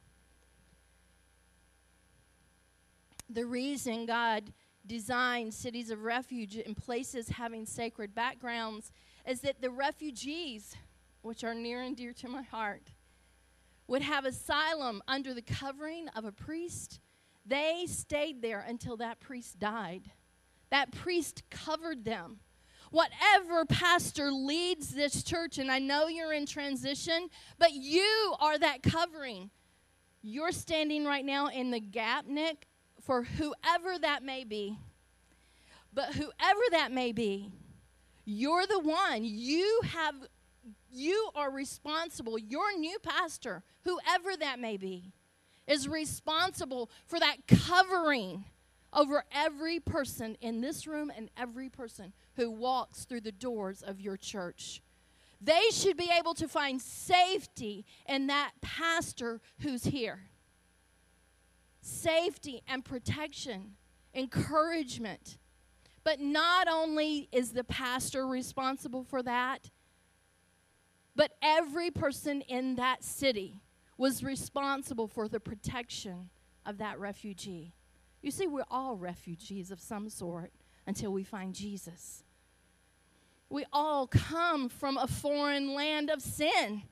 the 3.29 3.45
reason 3.45 4.07
God 4.07 4.53
designed 4.89 5.55
cities 5.55 5.91
of 5.91 6.03
refuge 6.03 6.57
in 6.57 6.75
places 6.75 7.29
having 7.29 7.67
sacred 7.67 8.15
backgrounds 8.15 8.91
is 9.27 9.41
that 9.43 9.61
the 9.61 9.71
refugees, 9.71 10.75
which 11.23 11.45
are 11.45 11.55
near 11.55 11.83
and 11.83 11.97
dear 11.97 12.13
to 12.15 12.29
my 12.29 12.43
heart, 12.43 12.91
would 13.87 14.03
have 14.03 14.25
asylum 14.25 15.03
under 15.07 15.33
the 15.33 15.43
covering 15.43 16.09
of 16.09 16.25
a 16.25 16.33
priest. 16.33 17.01
They 17.47 17.85
stayed 17.87 18.43
there 18.43 18.65
until 18.67 18.97
that 18.97 19.21
priest 19.21 19.59
died. 19.59 20.11
That 20.71 20.93
priest 20.93 21.43
covered 21.51 22.05
them. 22.05 22.41
Whatever 22.91 23.67
pastor 23.67 24.33
leads 24.33 24.95
this 24.95 25.23
church, 25.23 25.59
and 25.59 25.71
I 25.71 25.79
know 25.79 26.09
you're 26.09 26.33
in 26.33 26.47
transition, 26.47 27.29
but 27.59 27.73
you 27.73 28.35
are 28.41 28.59
that 28.59 28.83
covering. 28.83 29.51
You're 30.23 30.53
standing 30.53 31.05
right 31.05 31.25
now 31.25 31.49
in 31.49 31.71
the 31.71 31.81
gap, 31.81 32.27
Nick, 32.27 32.67
for 33.09 33.23
whoever 33.23 33.99
that 33.99 34.23
may 34.23 34.45
be. 34.45 34.77
But 35.95 36.13
whoever 36.13 36.61
that 36.73 36.93
may 36.93 37.13
be, 37.13 37.51
you're 38.27 38.67
the 38.67 38.81
one. 38.81 39.25
You 39.25 39.81
have 39.95 40.15
you 40.93 41.31
are 41.35 41.51
responsible. 41.51 42.39
Your 42.39 42.77
new 42.77 42.99
pastor, 43.03 43.63
whoever 43.85 44.37
that 44.39 44.59
may 44.61 44.77
be, 44.77 45.15
is 45.67 45.89
responsible 45.89 46.91
for 47.07 47.19
that 47.19 47.47
covering 47.47 48.45
over 48.93 49.25
every 49.33 49.81
person 49.81 50.37
in 50.43 50.61
this 50.61 50.87
room 50.87 51.11
and 51.17 51.31
every 51.35 51.71
person 51.71 52.13
who 52.37 52.51
walks 52.51 53.07
through 53.07 53.23
the 53.23 53.33
doors 53.33 53.81
of 53.81 54.03
your 54.03 54.19
church. 54.19 54.83
They 55.41 55.69
should 55.71 55.97
be 55.97 56.11
able 56.19 56.35
to 56.35 56.47
find 56.47 56.81
safety 56.83 57.87
in 58.07 58.27
that 58.27 58.53
pastor 58.61 59.41
who's 59.61 59.85
here 59.85 60.28
safety 61.81 62.63
and 62.69 62.85
protection, 62.85 63.75
encouragement. 64.15 65.39
But 66.05 66.21
not 66.21 66.69
only 66.69 67.29
is 67.33 67.53
the 67.53 67.65
pastor 67.65 68.27
responsible 68.27 69.05
for 69.05 69.23
that, 69.23 69.71
but 71.15 71.33
every 71.43 71.91
person 71.91 72.43
in 72.43 72.77
that 72.77 73.03
city 73.03 73.61
was 73.97 74.23
responsible 74.23 75.09
for 75.09 75.29
the 75.29 75.41
protection 75.41 76.31
of 76.65 76.79
that 76.79 76.99
refugee. 77.01 77.75
You 78.23 78.31
see, 78.31 78.47
we're 78.47 78.65
all 78.71 78.97
refugees 78.97 79.71
of 79.71 79.81
some 79.81 80.09
sort 80.09 80.53
until 80.87 81.13
we 81.13 81.25
find 81.25 81.55
Jesus. 81.55 82.23
We 83.51 83.65
all 83.73 84.07
come 84.07 84.69
from 84.69 84.97
a 84.97 85.07
foreign 85.07 85.75
land 85.75 86.11
of 86.11 86.21
sin 86.21 86.83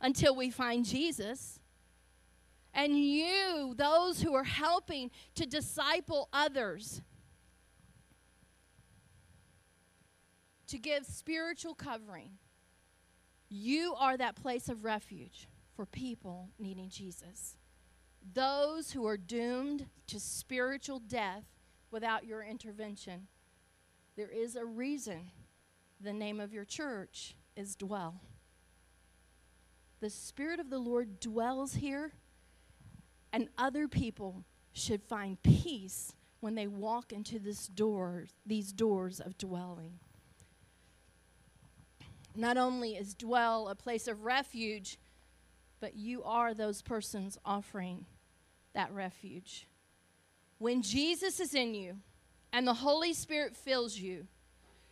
until 0.00 0.34
we 0.34 0.50
find 0.50 0.84
Jesus. 0.84 1.59
And 2.72 2.98
you, 2.98 3.74
those 3.76 4.22
who 4.22 4.34
are 4.34 4.44
helping 4.44 5.10
to 5.34 5.46
disciple 5.46 6.28
others, 6.32 7.02
to 10.68 10.78
give 10.78 11.04
spiritual 11.04 11.74
covering, 11.74 12.30
you 13.48 13.94
are 13.98 14.16
that 14.16 14.36
place 14.36 14.68
of 14.68 14.84
refuge 14.84 15.48
for 15.74 15.84
people 15.84 16.50
needing 16.58 16.88
Jesus. 16.88 17.56
Those 18.34 18.92
who 18.92 19.06
are 19.06 19.16
doomed 19.16 19.86
to 20.06 20.20
spiritual 20.20 21.00
death 21.00 21.44
without 21.90 22.24
your 22.24 22.44
intervention. 22.44 23.26
There 24.16 24.28
is 24.28 24.54
a 24.54 24.64
reason 24.64 25.30
the 26.00 26.12
name 26.12 26.38
of 26.38 26.52
your 26.52 26.64
church 26.64 27.34
is 27.56 27.74
Dwell. 27.74 28.20
The 30.00 30.10
Spirit 30.10 30.60
of 30.60 30.70
the 30.70 30.78
Lord 30.78 31.18
dwells 31.18 31.74
here 31.74 32.12
and 33.32 33.48
other 33.58 33.88
people 33.88 34.44
should 34.72 35.02
find 35.02 35.42
peace 35.42 36.12
when 36.40 36.54
they 36.54 36.66
walk 36.66 37.12
into 37.12 37.38
this 37.38 37.66
door, 37.68 38.26
these 38.46 38.72
doors 38.72 39.20
of 39.20 39.36
dwelling. 39.36 39.98
Not 42.34 42.56
only 42.56 42.96
is 42.96 43.14
dwell 43.14 43.68
a 43.68 43.74
place 43.74 44.08
of 44.08 44.24
refuge, 44.24 44.98
but 45.80 45.96
you 45.96 46.22
are 46.22 46.54
those 46.54 46.82
persons 46.82 47.38
offering 47.44 48.06
that 48.74 48.92
refuge. 48.92 49.66
When 50.58 50.82
Jesus 50.82 51.40
is 51.40 51.54
in 51.54 51.74
you 51.74 51.96
and 52.52 52.66
the 52.66 52.74
Holy 52.74 53.12
Spirit 53.12 53.56
fills 53.56 53.98
you, 53.98 54.26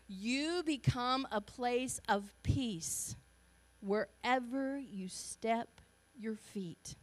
you 0.09 0.63
become 0.65 1.29
a 1.31 1.41
place 1.41 2.01
of 2.09 2.33
peace 2.43 3.15
wherever 3.81 4.79
you 4.79 5.09
step 5.09 5.81
your 6.19 6.35
feet 6.35 6.97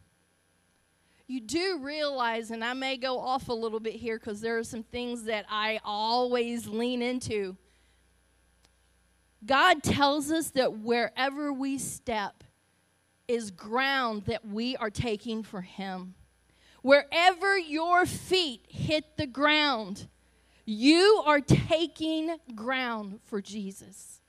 you 1.28 1.40
do 1.40 1.80
realize, 1.82 2.50
and 2.50 2.64
I 2.64 2.72
may 2.72 2.96
go 2.96 3.18
off 3.18 3.48
a 3.48 3.52
little 3.52 3.80
bit 3.80 3.94
here 3.94 4.18
because 4.18 4.40
there 4.40 4.58
are 4.58 4.64
some 4.64 4.84
things 4.84 5.24
that 5.24 5.44
I 5.50 5.80
always 5.84 6.68
lean 6.68 7.02
into. 7.02 7.56
God 9.44 9.82
tells 9.82 10.30
us 10.30 10.50
that 10.50 10.78
wherever 10.78 11.52
we 11.52 11.78
step 11.78 12.44
is 13.28 13.50
ground 13.50 14.24
that 14.26 14.46
we 14.46 14.76
are 14.76 14.90
taking 14.90 15.42
for 15.42 15.62
Him. 15.62 16.14
Wherever 16.82 17.58
your 17.58 18.06
feet 18.06 18.60
hit 18.68 19.16
the 19.16 19.26
ground, 19.26 20.06
you 20.64 21.22
are 21.26 21.40
taking 21.40 22.36
ground 22.54 23.18
for 23.24 23.40
Jesus. 23.40 24.20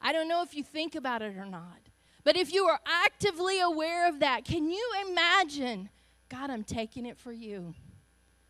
I 0.00 0.12
don't 0.12 0.28
know 0.28 0.42
if 0.42 0.54
you 0.54 0.62
think 0.62 0.94
about 0.94 1.20
it 1.20 1.36
or 1.36 1.44
not. 1.44 1.87
But 2.24 2.36
if 2.36 2.52
you 2.52 2.64
are 2.64 2.80
actively 2.86 3.60
aware 3.60 4.08
of 4.08 4.20
that, 4.20 4.44
can 4.44 4.70
you 4.70 4.90
imagine, 5.08 5.88
God, 6.28 6.50
I'm 6.50 6.64
taking 6.64 7.06
it 7.06 7.16
for 7.16 7.32
you. 7.32 7.74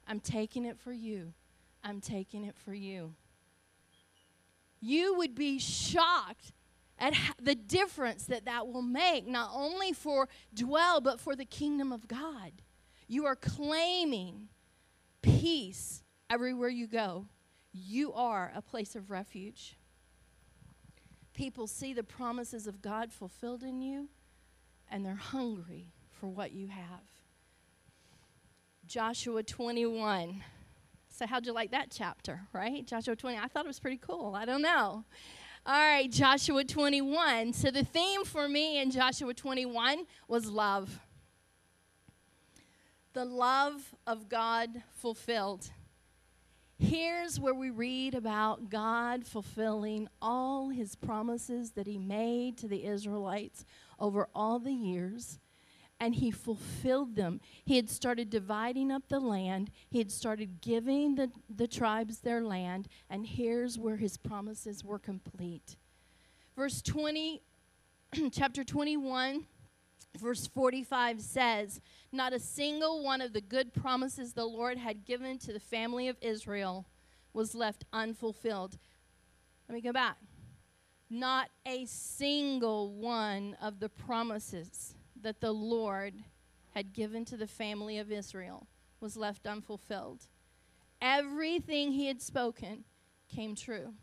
I'm 0.07 0.21
taking 0.21 0.65
it 0.65 0.79
for 0.79 0.93
you. 0.93 1.33
I'm 1.85 2.01
taking 2.01 2.45
it 2.45 2.57
for 2.57 2.75
you. 2.75 3.15
You 4.81 5.15
would 5.17 5.35
be 5.35 5.59
shocked 5.59 6.53
at 6.99 7.15
the 7.41 7.55
difference 7.55 8.27
that 8.27 8.47
that 8.47 8.67
will 8.67 8.83
make, 8.83 9.27
not 9.27 9.51
only 9.53 9.93
for 9.93 10.29
dwell, 10.55 11.01
but 11.01 11.21
for 11.21 11.37
the 11.37 11.45
kingdom 11.45 11.93
of 11.93 12.09
God. 12.09 12.53
You 13.07 13.27
are 13.27 13.37
claiming 13.37 14.49
peace 15.23 16.03
Everywhere 16.31 16.69
you 16.69 16.87
go, 16.87 17.27
you 17.73 18.13
are 18.13 18.53
a 18.55 18.61
place 18.61 18.95
of 18.95 19.11
refuge. 19.11 19.79
People 21.39 21.69
see 21.69 21.93
the 21.93 22.03
promises 22.03 22.67
of 22.67 22.83
God 22.83 23.13
fulfilled 23.13 23.63
in 23.63 23.81
you, 23.81 24.09
and 24.91 25.07
they're 25.07 25.15
hungry 25.15 25.93
for 26.11 26.27
what 26.27 26.51
you 26.51 26.67
have. 26.67 27.05
Joshua 28.89 29.45
21. 29.45 30.43
So, 31.09 31.29
how'd 31.29 31.47
you 31.47 31.53
like 31.53 31.71
that 31.71 31.93
chapter, 31.93 32.41
right? 32.53 32.85
Joshua 32.85 33.15
20. 33.15 33.39
I 33.39 33.47
thought 33.47 33.67
it 33.67 33.69
was 33.69 33.79
pretty 33.79 33.99
cool. 33.99 34.35
I 34.35 34.47
don't 34.47 34.63
know. 34.63 35.05
All 35.65 35.75
right, 35.81 36.11
Joshua 36.11 36.65
21. 36.65 37.53
So, 37.53 37.71
the 37.71 37.85
theme 37.85 38.25
for 38.25 38.49
me 38.49 38.81
in 38.81 38.91
Joshua 38.91 39.33
21 39.33 40.07
was 40.27 40.51
love. 40.51 40.99
The 43.13 43.25
love 43.25 43.95
of 44.09 44.29
God 44.29 44.83
fulfilled. 44.91 45.71
Here's 46.79 47.41
where 47.41 47.55
we 47.55 47.71
read 47.71 48.15
about 48.15 48.71
God 48.71 49.27
fulfilling 49.27 50.09
all 50.23 50.69
his 50.69 50.95
promises 50.95 51.73
that 51.73 51.89
he 51.89 51.99
made 51.99 52.57
to 52.59 52.69
the 52.69 52.85
Israelites 52.85 53.65
over 53.99 54.29
all 54.33 54.61
the 54.61 54.73
years 54.73 55.41
and 56.01 56.15
he 56.15 56.31
fulfilled 56.31 57.17
them. 57.17 57.41
He 57.65 57.77
had 57.77 57.91
started 57.91 58.31
dividing 58.31 58.93
up 58.93 59.09
the 59.09 59.19
land, 59.21 59.71
he 59.91 59.99
had 59.99 60.13
started 60.13 60.61
giving 60.61 61.17
the, 61.17 61.31
the 61.55 61.67
tribes 61.67 62.19
their 62.19 62.43
land, 62.43 62.89
and 63.11 63.27
here's 63.27 63.79
where 63.79 63.97
his 63.97 64.17
promises 64.17 64.85
were 64.85 64.99
complete. 64.99 65.77
Verse 66.57 66.81
20, 66.83 67.43
chapter 68.33 68.63
21. 68.65 69.47
Verse 70.17 70.47
45 70.47 71.21
says, 71.21 71.81
Not 72.13 72.33
a 72.33 72.41
single 72.41 73.05
one 73.05 73.21
of 73.21 73.33
the 73.33 73.41
good 73.41 73.73
promises 73.73 74.33
the 74.33 74.45
Lord 74.45 74.79
had 74.79 75.05
given 75.05 75.39
to 75.39 75.53
the 75.53 75.61
family 75.61 76.09
of 76.09 76.17
Israel 76.21 76.87
was 77.33 77.55
left 77.55 77.85
unfulfilled. 77.93 78.79
Let 79.69 79.75
me 79.75 79.81
go 79.81 79.93
back. 79.93 80.17
Not 81.11 81.51
a 81.67 81.85
single 81.87 82.93
one 82.93 83.57
of 83.63 83.81
the 83.81 83.89
promises 83.89 84.95
that 85.21 85.41
the 85.41 85.53
Lord 85.53 86.15
had 86.75 86.93
given 86.93 87.25
to 87.27 87.37
the 87.37 87.47
family 87.47 87.99
of 87.99 88.11
Israel 88.11 88.67
was 89.01 89.17
left 89.17 89.47
unfulfilled. 89.47 90.27
Everything 91.01 91.93
he 91.93 92.07
had 92.07 92.21
spoken 92.21 92.85
came 93.29 93.55
true. 93.55 93.95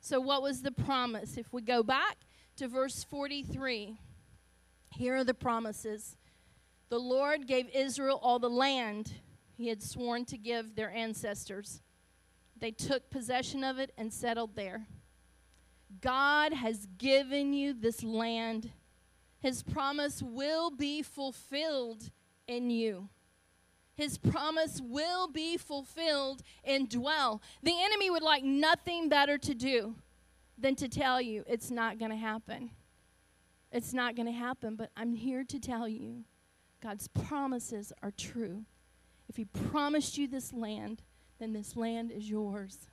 So, 0.00 0.18
what 0.20 0.42
was 0.42 0.62
the 0.62 0.72
promise? 0.72 1.36
If 1.36 1.52
we 1.52 1.62
go 1.62 1.82
back 1.82 2.16
to 2.56 2.68
verse 2.68 3.04
43, 3.04 3.98
here 4.90 5.16
are 5.16 5.24
the 5.24 5.34
promises. 5.34 6.16
The 6.88 6.98
Lord 6.98 7.46
gave 7.46 7.68
Israel 7.74 8.18
all 8.22 8.38
the 8.38 8.50
land 8.50 9.12
he 9.56 9.68
had 9.68 9.82
sworn 9.82 10.24
to 10.26 10.38
give 10.38 10.74
their 10.74 10.90
ancestors. 10.90 11.82
They 12.58 12.70
took 12.70 13.10
possession 13.10 13.64
of 13.64 13.78
it 13.78 13.92
and 13.96 14.12
settled 14.12 14.56
there. 14.56 14.86
God 16.00 16.52
has 16.52 16.86
given 16.98 17.52
you 17.52 17.72
this 17.72 18.02
land 18.02 18.70
his 19.40 19.62
promise 19.62 20.22
will 20.22 20.70
be 20.70 21.02
fulfilled 21.02 22.10
in 22.46 22.70
you. 22.70 23.08
His 23.94 24.18
promise 24.18 24.80
will 24.82 25.28
be 25.28 25.56
fulfilled 25.56 26.42
and 26.62 26.88
dwell. 26.88 27.42
The 27.62 27.82
enemy 27.82 28.10
would 28.10 28.22
like 28.22 28.44
nothing 28.44 29.08
better 29.08 29.38
to 29.38 29.54
do 29.54 29.96
than 30.58 30.74
to 30.76 30.88
tell 30.88 31.20
you 31.20 31.44
it's 31.46 31.70
not 31.70 31.98
going 31.98 32.10
to 32.10 32.16
happen. 32.16 32.70
It's 33.72 33.92
not 33.92 34.16
going 34.16 34.26
to 34.26 34.32
happen, 34.32 34.76
but 34.76 34.90
I'm 34.96 35.14
here 35.14 35.44
to 35.44 35.58
tell 35.58 35.88
you 35.88 36.24
God's 36.82 37.08
promises 37.08 37.92
are 38.02 38.10
true. 38.10 38.64
If 39.28 39.36
He 39.36 39.44
promised 39.44 40.18
you 40.18 40.26
this 40.26 40.52
land, 40.52 41.02
then 41.38 41.52
this 41.52 41.76
land 41.76 42.10
is 42.10 42.28
yours. 42.28 42.88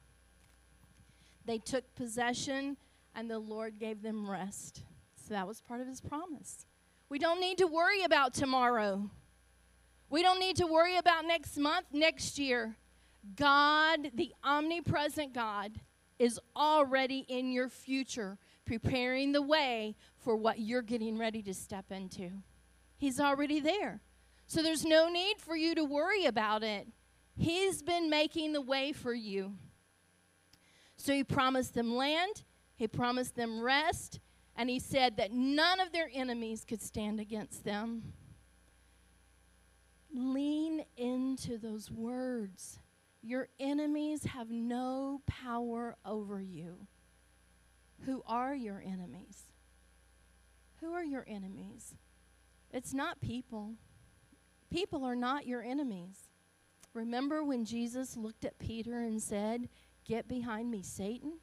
They 1.46 1.58
took 1.58 1.96
possession, 1.96 2.78
and 3.16 3.30
the 3.30 3.40
Lord 3.40 3.80
gave 3.80 4.02
them 4.02 4.30
rest. 4.30 4.84
So 5.16 5.34
that 5.34 5.48
was 5.48 5.62
part 5.62 5.82
of 5.82 5.88
his 5.88 6.02
promise. 6.02 6.66
We 7.10 7.20
don't 7.20 7.40
need 7.40 7.58
to 7.58 7.68
worry 7.68 8.04
about 8.04 8.34
tomorrow. 8.34 9.10
We 10.10 10.22
don't 10.22 10.40
need 10.40 10.58
to 10.58 10.68
worry 10.68 10.98
about 10.98 11.26
next 11.26 11.58
month, 11.58 11.88
next 11.92 12.38
year. 12.38 12.76
God, 13.36 14.12
the 14.14 14.34
omnipresent 14.44 15.34
God, 15.34 15.80
is 16.20 16.40
already 16.56 17.26
in 17.28 17.52
your 17.52 17.70
future, 17.70 18.38
preparing 18.68 19.32
the 19.32 19.42
way 19.42 19.96
for 20.18 20.36
what 20.36 20.60
you're 20.60 20.84
getting 20.84 21.18
ready 21.18 21.42
to 21.42 21.54
step 21.54 21.86
into. 21.92 22.30
He's 22.98 23.20
already 23.20 23.60
there. 23.60 24.02
So 24.46 24.62
there's 24.62 24.86
no 24.86 25.10
need 25.10 25.40
for 25.40 25.56
you 25.56 25.74
to 25.76 25.84
worry 25.84 26.26
about 26.26 26.64
it. 26.64 26.88
He's 27.38 27.82
been 27.82 28.10
making 28.10 28.54
the 28.54 28.62
way 28.62 28.92
for 28.92 29.14
you. 29.14 29.54
So 30.98 31.14
he 31.14 31.24
promised 31.24 31.74
them 31.74 31.96
land, 31.96 32.44
he 32.76 32.88
promised 32.88 33.36
them 33.36 33.62
rest, 33.62 34.20
and 34.56 34.70
he 34.70 34.80
said 34.80 35.18
that 35.18 35.32
none 35.32 35.80
of 35.80 35.92
their 35.92 36.10
enemies 36.14 36.66
could 36.68 36.82
stand 36.82 37.20
against 37.20 37.64
them. 37.64 38.14
Lean 40.14 40.84
into 40.96 41.58
those 41.58 41.92
words. 41.92 42.80
Your 43.22 43.50
enemies 43.60 44.24
have 44.24 44.50
no 44.50 45.22
power 45.28 45.96
over 46.06 46.42
you. 46.42 46.88
Who 48.06 48.24
are 48.26 48.56
your 48.56 48.82
enemies? 48.86 49.52
Who 50.82 50.94
are 50.94 51.04
your 51.04 51.26
enemies? 51.28 51.96
It's 52.72 52.94
not 52.94 53.22
people. 53.22 53.74
People 54.72 55.04
are 55.04 55.16
not 55.16 55.48
your 55.48 55.64
enemies. 55.64 56.30
Remember 56.94 57.44
when 57.44 57.66
Jesus 57.66 58.18
looked 58.18 58.46
at 58.46 58.60
Peter 58.60 59.00
and 59.00 59.22
said, 59.22 59.70
Get 60.06 60.28
behind 60.28 60.72
me, 60.72 60.82
Satan? 60.84 61.40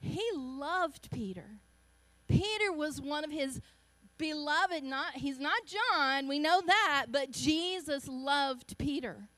He 0.00 0.22
loved 0.34 1.10
Peter. 1.10 1.60
Peter 2.28 2.72
was 2.72 3.00
one 3.00 3.24
of 3.24 3.30
his 3.30 3.60
beloved 4.18 4.82
not 4.82 5.14
he's 5.14 5.38
not 5.38 5.60
John, 5.64 6.26
we 6.28 6.38
know 6.38 6.60
that, 6.66 7.06
but 7.10 7.30
Jesus 7.30 8.08
loved 8.08 8.76
Peter. 8.78 9.28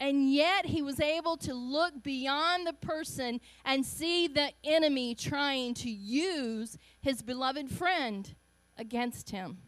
And 0.00 0.32
yet 0.32 0.66
he 0.66 0.80
was 0.80 1.00
able 1.00 1.36
to 1.38 1.54
look 1.54 2.02
beyond 2.02 2.66
the 2.66 2.72
person 2.72 3.40
and 3.64 3.84
see 3.84 4.28
the 4.28 4.52
enemy 4.62 5.14
trying 5.14 5.74
to 5.74 5.90
use 5.90 6.78
his 7.00 7.20
beloved 7.22 7.68
friend 7.70 8.34
against 8.76 9.30
him. 9.30 9.58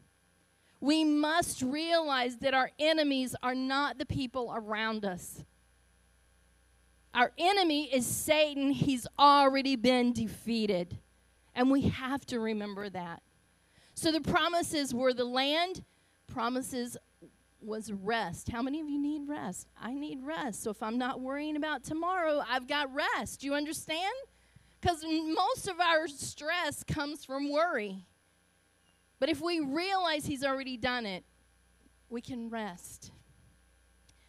We 0.80 1.04
must 1.04 1.62
realize 1.62 2.38
that 2.38 2.54
our 2.54 2.70
enemies 2.78 3.34
are 3.42 3.54
not 3.54 3.98
the 3.98 4.06
people 4.06 4.52
around 4.56 5.04
us. 5.04 5.44
Our 7.12 7.32
enemy 7.36 7.92
is 7.92 8.06
Satan. 8.06 8.70
He's 8.70 9.06
already 9.18 9.74
been 9.76 10.12
defeated. 10.12 10.98
And 11.54 11.70
we 11.70 11.82
have 11.82 12.24
to 12.26 12.38
remember 12.38 12.88
that. 12.88 13.22
So 13.94 14.12
the 14.12 14.20
promises 14.20 14.94
were 14.94 15.12
the 15.12 15.24
land, 15.24 15.84
promises 16.28 16.96
was 17.62 17.92
rest. 17.92 18.50
How 18.50 18.62
many 18.62 18.80
of 18.80 18.88
you 18.88 19.00
need 19.00 19.28
rest? 19.28 19.68
I 19.80 19.92
need 19.94 20.20
rest. 20.22 20.62
So 20.62 20.70
if 20.70 20.82
I'm 20.82 20.98
not 20.98 21.20
worrying 21.20 21.56
about 21.56 21.84
tomorrow, 21.84 22.42
I've 22.48 22.66
got 22.66 22.94
rest. 22.94 23.40
Do 23.40 23.46
you 23.46 23.54
understand? 23.54 24.14
Because 24.80 25.04
most 25.04 25.68
of 25.68 25.78
our 25.80 26.08
stress 26.08 26.82
comes 26.84 27.24
from 27.24 27.50
worry. 27.50 28.06
But 29.18 29.28
if 29.28 29.40
we 29.40 29.60
realize 29.60 30.26
He's 30.26 30.44
already 30.44 30.76
done 30.76 31.04
it, 31.04 31.24
we 32.08 32.20
can 32.20 32.48
rest. 32.48 33.10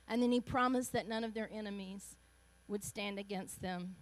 And 0.08 0.22
then 0.22 0.32
He 0.32 0.42
promised 0.42 0.92
that 0.94 1.08
none 1.08 1.24
of 1.24 1.34
their 1.34 1.50
enemies 1.52 2.18
would 2.68 2.84
stand 2.84 3.18
against 3.18 3.62
them 3.62 3.96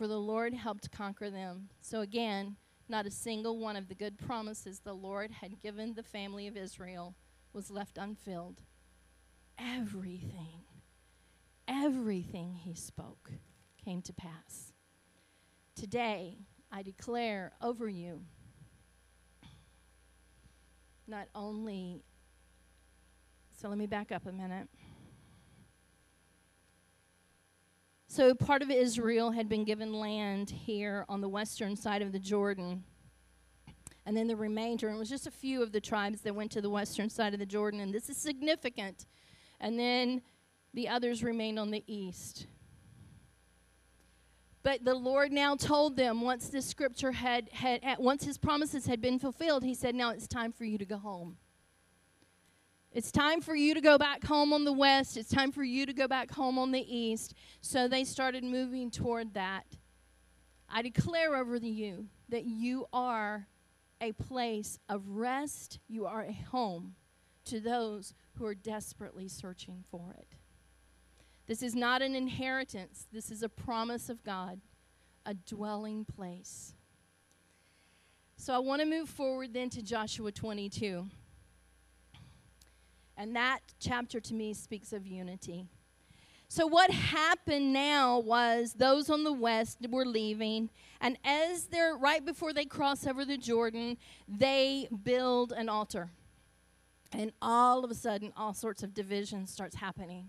for 0.00 0.08
the 0.08 0.18
Lord 0.18 0.54
helped 0.54 0.90
conquer 0.90 1.28
them. 1.28 1.68
So 1.82 2.00
again, 2.00 2.56
not 2.88 3.04
a 3.04 3.10
single 3.10 3.58
one 3.58 3.76
of 3.76 3.88
the 3.88 3.94
good 3.94 4.16
promises 4.16 4.80
the 4.80 4.94
Lord 4.94 5.30
had 5.30 5.60
given 5.60 5.92
the 5.92 6.02
family 6.02 6.46
of 6.46 6.56
Israel 6.56 7.14
was 7.52 7.70
left 7.70 7.98
unfilled. 7.98 8.62
Everything, 9.58 10.62
everything 11.68 12.54
he 12.54 12.74
spoke 12.74 13.32
came 13.84 14.02
to 14.02 14.12
pass. 14.12 14.72
Today, 15.74 16.38
I 16.72 16.82
declare 16.82 17.52
over 17.60 17.88
you 17.88 18.22
not 21.06 21.26
only, 21.34 22.02
so 23.60 23.68
let 23.68 23.76
me 23.76 23.86
back 23.86 24.12
up 24.12 24.26
a 24.26 24.32
minute. 24.32 24.68
So, 28.06 28.34
part 28.34 28.62
of 28.62 28.70
Israel 28.70 29.30
had 29.30 29.48
been 29.48 29.64
given 29.64 29.92
land 29.92 30.50
here 30.50 31.04
on 31.08 31.20
the 31.20 31.28
western 31.28 31.76
side 31.76 32.02
of 32.02 32.12
the 32.12 32.18
Jordan. 32.18 32.84
And 34.10 34.16
then 34.16 34.26
the 34.26 34.34
remainder, 34.34 34.88
and 34.88 34.96
it 34.96 34.98
was 34.98 35.08
just 35.08 35.28
a 35.28 35.30
few 35.30 35.62
of 35.62 35.70
the 35.70 35.80
tribes 35.80 36.22
that 36.22 36.34
went 36.34 36.50
to 36.50 36.60
the 36.60 36.68
western 36.68 37.08
side 37.08 37.32
of 37.32 37.38
the 37.38 37.46
Jordan, 37.46 37.78
and 37.78 37.94
this 37.94 38.10
is 38.10 38.16
significant. 38.16 39.06
And 39.60 39.78
then 39.78 40.22
the 40.74 40.88
others 40.88 41.22
remained 41.22 41.60
on 41.60 41.70
the 41.70 41.84
east. 41.86 42.48
But 44.64 44.84
the 44.84 44.96
Lord 44.96 45.30
now 45.30 45.54
told 45.54 45.94
them 45.94 46.22
once 46.22 46.48
this 46.48 46.66
scripture 46.66 47.12
had, 47.12 47.50
had, 47.52 47.82
once 48.00 48.24
his 48.24 48.36
promises 48.36 48.86
had 48.86 49.00
been 49.00 49.20
fulfilled, 49.20 49.62
he 49.62 49.74
said, 49.74 49.94
Now 49.94 50.10
it's 50.10 50.26
time 50.26 50.50
for 50.50 50.64
you 50.64 50.76
to 50.76 50.84
go 50.84 50.98
home. 50.98 51.36
It's 52.90 53.12
time 53.12 53.40
for 53.40 53.54
you 53.54 53.74
to 53.74 53.80
go 53.80 53.96
back 53.96 54.24
home 54.24 54.52
on 54.52 54.64
the 54.64 54.72
west. 54.72 55.16
It's 55.16 55.30
time 55.30 55.52
for 55.52 55.62
you 55.62 55.86
to 55.86 55.92
go 55.92 56.08
back 56.08 56.32
home 56.32 56.58
on 56.58 56.72
the 56.72 56.84
east. 56.84 57.34
So 57.60 57.86
they 57.86 58.02
started 58.02 58.42
moving 58.42 58.90
toward 58.90 59.34
that. 59.34 59.66
I 60.68 60.82
declare 60.82 61.36
over 61.36 61.58
you 61.58 62.08
that 62.28 62.44
you 62.44 62.86
are 62.92 63.46
a 64.00 64.12
place 64.12 64.78
of 64.88 65.02
rest, 65.08 65.78
you 65.88 66.06
are 66.06 66.22
a 66.22 66.32
home 66.32 66.94
to 67.44 67.60
those 67.60 68.14
who 68.34 68.46
are 68.46 68.54
desperately 68.54 69.28
searching 69.28 69.84
for 69.90 70.14
it. 70.18 70.36
This 71.46 71.62
is 71.62 71.74
not 71.74 72.00
an 72.00 72.14
inheritance, 72.14 73.06
this 73.12 73.30
is 73.30 73.42
a 73.42 73.48
promise 73.48 74.08
of 74.08 74.22
God, 74.22 74.60
a 75.26 75.34
dwelling 75.34 76.04
place. 76.04 76.74
So 78.36 78.54
I 78.54 78.58
want 78.58 78.80
to 78.80 78.86
move 78.86 79.08
forward 79.08 79.52
then 79.52 79.68
to 79.70 79.82
Joshua 79.82 80.32
22. 80.32 81.06
And 83.16 83.36
that 83.36 83.60
chapter 83.78 84.18
to 84.18 84.34
me 84.34 84.54
speaks 84.54 84.94
of 84.94 85.06
unity. 85.06 85.66
So, 86.52 86.66
what 86.66 86.90
happened 86.90 87.72
now 87.72 88.18
was 88.18 88.72
those 88.72 89.08
on 89.08 89.22
the 89.22 89.32
west 89.32 89.86
were 89.88 90.04
leaving, 90.04 90.68
and 91.00 91.16
as 91.24 91.66
they're 91.66 91.94
right 91.94 92.26
before 92.26 92.52
they 92.52 92.64
cross 92.64 93.06
over 93.06 93.24
the 93.24 93.38
Jordan, 93.38 93.96
they 94.26 94.88
build 95.04 95.52
an 95.52 95.68
altar. 95.68 96.10
And 97.12 97.30
all 97.40 97.84
of 97.84 97.90
a 97.92 97.94
sudden, 97.94 98.32
all 98.36 98.52
sorts 98.52 98.82
of 98.82 98.94
division 98.94 99.46
starts 99.46 99.76
happening. 99.76 100.28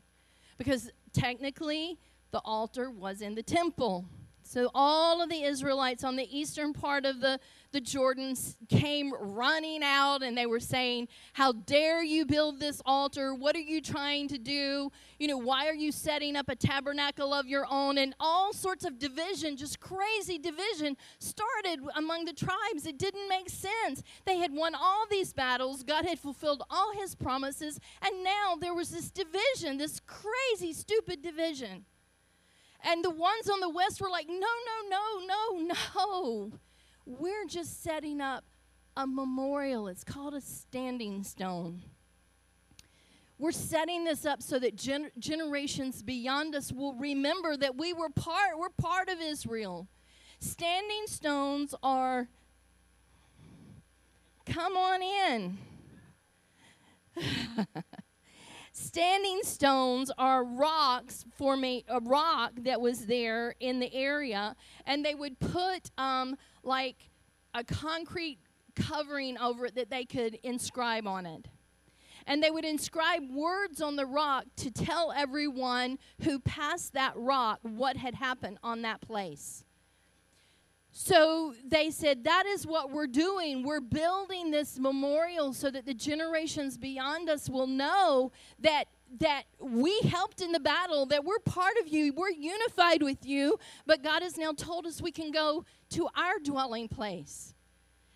Because 0.59 0.91
technically, 1.11 1.97
the 2.29 2.41
altar 2.45 2.91
was 2.91 3.21
in 3.21 3.33
the 3.33 3.41
temple. 3.41 4.05
So 4.43 4.69
all 4.75 5.23
of 5.23 5.29
the 5.29 5.41
Israelites 5.41 6.03
on 6.03 6.17
the 6.17 6.37
eastern 6.37 6.71
part 6.71 7.03
of 7.03 7.19
the, 7.19 7.39
the 7.71 7.81
Jordan 7.81 8.35
came 8.69 9.13
running 9.19 9.81
out 9.83 10.23
and 10.23 10.37
they 10.37 10.45
were 10.45 10.59
saying, 10.59 11.07
How 11.33 11.51
dare 11.51 12.03
you 12.03 12.25
build 12.25 12.59
this 12.59 12.81
altar? 12.85 13.33
What 13.33 13.55
are 13.55 13.59
you 13.59 13.81
trying 13.81 14.27
to 14.29 14.37
do? 14.37 14.91
You 15.19 15.27
know, 15.27 15.37
why 15.37 15.67
are 15.67 15.75
you 15.75 15.91
setting 15.91 16.35
up 16.35 16.49
a 16.49 16.55
tabernacle 16.55 17.33
of 17.33 17.47
your 17.47 17.65
own? 17.69 17.97
And 17.97 18.13
all 18.19 18.53
sorts 18.53 18.83
of 18.85 18.99
division, 18.99 19.55
just 19.55 19.79
crazy 19.79 20.37
division, 20.37 20.97
started 21.19 21.79
among 21.95 22.25
the 22.25 22.33
tribes. 22.33 22.85
It 22.85 22.97
didn't 22.97 23.29
make 23.29 23.49
sense. 23.49 24.03
They 24.25 24.37
had 24.37 24.53
won 24.53 24.75
all 24.75 25.05
these 25.09 25.33
battles, 25.33 25.83
God 25.83 26.05
had 26.05 26.19
fulfilled 26.19 26.63
all 26.69 26.93
his 26.93 27.15
promises, 27.15 27.79
and 28.01 28.23
now 28.23 28.55
there 28.59 28.73
was 28.73 28.89
this 28.89 29.09
division, 29.09 29.77
this 29.77 30.01
crazy, 30.05 30.73
stupid 30.73 31.21
division. 31.21 31.85
And 32.83 33.03
the 33.03 33.11
ones 33.11 33.49
on 33.49 33.59
the 33.59 33.69
west 33.69 34.01
were 34.01 34.09
like, 34.09 34.27
no, 34.27 34.35
no, 34.35 34.89
no, 34.89 35.25
no, 35.25 35.73
no. 35.95 36.51
We're 37.19 37.45
just 37.45 37.83
setting 37.83 38.21
up 38.21 38.45
a 38.95 39.05
memorial. 39.05 39.89
It's 39.89 40.03
called 40.03 40.33
a 40.33 40.39
standing 40.39 41.23
stone. 41.23 41.81
We're 43.37 43.51
setting 43.51 44.05
this 44.05 44.25
up 44.25 44.41
so 44.41 44.59
that 44.59 44.77
gen- 44.77 45.11
generations 45.19 46.03
beyond 46.03 46.55
us 46.55 46.71
will 46.71 46.93
remember 46.93 47.57
that 47.57 47.75
we 47.75 47.91
were 47.91 48.09
part, 48.09 48.57
we're 48.57 48.69
part 48.69 49.09
of 49.09 49.19
Israel. 49.19 49.89
Standing 50.39 51.03
stones 51.07 51.75
are, 51.83 52.29
come 54.45 54.77
on 54.77 55.01
in. 55.01 55.57
Standing 58.71 59.41
stones 59.43 60.11
are 60.17 60.45
rocks 60.45 61.25
forming 61.35 61.83
a 61.89 61.99
rock 61.99 62.53
that 62.59 62.79
was 62.79 63.05
there 63.05 63.53
in 63.59 63.79
the 63.79 63.93
area, 63.93 64.55
and 64.85 65.03
they 65.03 65.13
would 65.13 65.39
put 65.39 65.91
um, 65.97 66.37
like 66.63 67.09
a 67.53 67.63
concrete 67.63 68.39
covering 68.75 69.37
over 69.37 69.65
it 69.65 69.75
that 69.75 69.89
they 69.89 70.05
could 70.05 70.35
inscribe 70.43 71.07
on 71.07 71.25
it. 71.25 71.47
And 72.27 72.43
they 72.43 72.51
would 72.51 72.65
inscribe 72.65 73.23
words 73.31 73.81
on 73.81 73.95
the 73.95 74.05
rock 74.05 74.45
to 74.57 74.71
tell 74.71 75.11
everyone 75.11 75.97
who 76.23 76.39
passed 76.39 76.93
that 76.93 77.13
rock 77.15 77.59
what 77.63 77.97
had 77.97 78.15
happened 78.15 78.59
on 78.63 78.83
that 78.83 79.01
place. 79.01 79.65
So 80.91 81.55
they 81.65 81.89
said, 81.89 82.25
That 82.25 82.45
is 82.45 82.67
what 82.67 82.91
we're 82.91 83.07
doing. 83.07 83.63
We're 83.63 83.79
building 83.81 84.51
this 84.51 84.77
memorial 84.77 85.53
so 85.53 85.71
that 85.71 85.85
the 85.85 85.93
generations 85.93 86.77
beyond 86.77 87.29
us 87.29 87.49
will 87.49 87.67
know 87.67 88.31
that. 88.59 88.85
That 89.19 89.43
we 89.59 89.99
helped 90.01 90.41
in 90.41 90.51
the 90.51 90.59
battle, 90.59 91.05
that 91.07 91.25
we're 91.25 91.39
part 91.39 91.73
of 91.81 91.87
you, 91.87 92.13
we're 92.13 92.29
unified 92.29 93.03
with 93.03 93.25
you, 93.25 93.59
but 93.85 94.03
God 94.03 94.23
has 94.23 94.37
now 94.37 94.53
told 94.53 94.87
us 94.87 95.01
we 95.01 95.11
can 95.11 95.31
go 95.31 95.65
to 95.91 96.07
our 96.15 96.39
dwelling 96.41 96.87
place. 96.87 97.53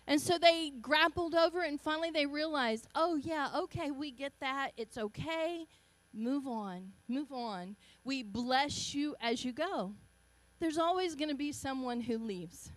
And 0.06 0.20
so 0.20 0.38
they 0.38 0.72
grappled 0.80 1.34
over 1.34 1.62
and 1.62 1.80
finally 1.80 2.10
they 2.10 2.26
realized, 2.26 2.86
oh, 2.94 3.16
yeah, 3.16 3.50
okay, 3.54 3.90
we 3.90 4.10
get 4.10 4.32
that. 4.40 4.70
It's 4.76 4.96
okay. 4.96 5.66
Move 6.14 6.46
on. 6.46 6.92
Move 7.08 7.32
on. 7.32 7.76
We 8.04 8.22
bless 8.22 8.94
you 8.94 9.16
as 9.20 9.44
you 9.44 9.52
go 9.52 9.94
there's 10.58 10.78
always 10.78 11.14
going 11.14 11.28
to 11.28 11.36
be 11.36 11.52
someone 11.52 12.00
who 12.00 12.18
leaves. 12.18 12.70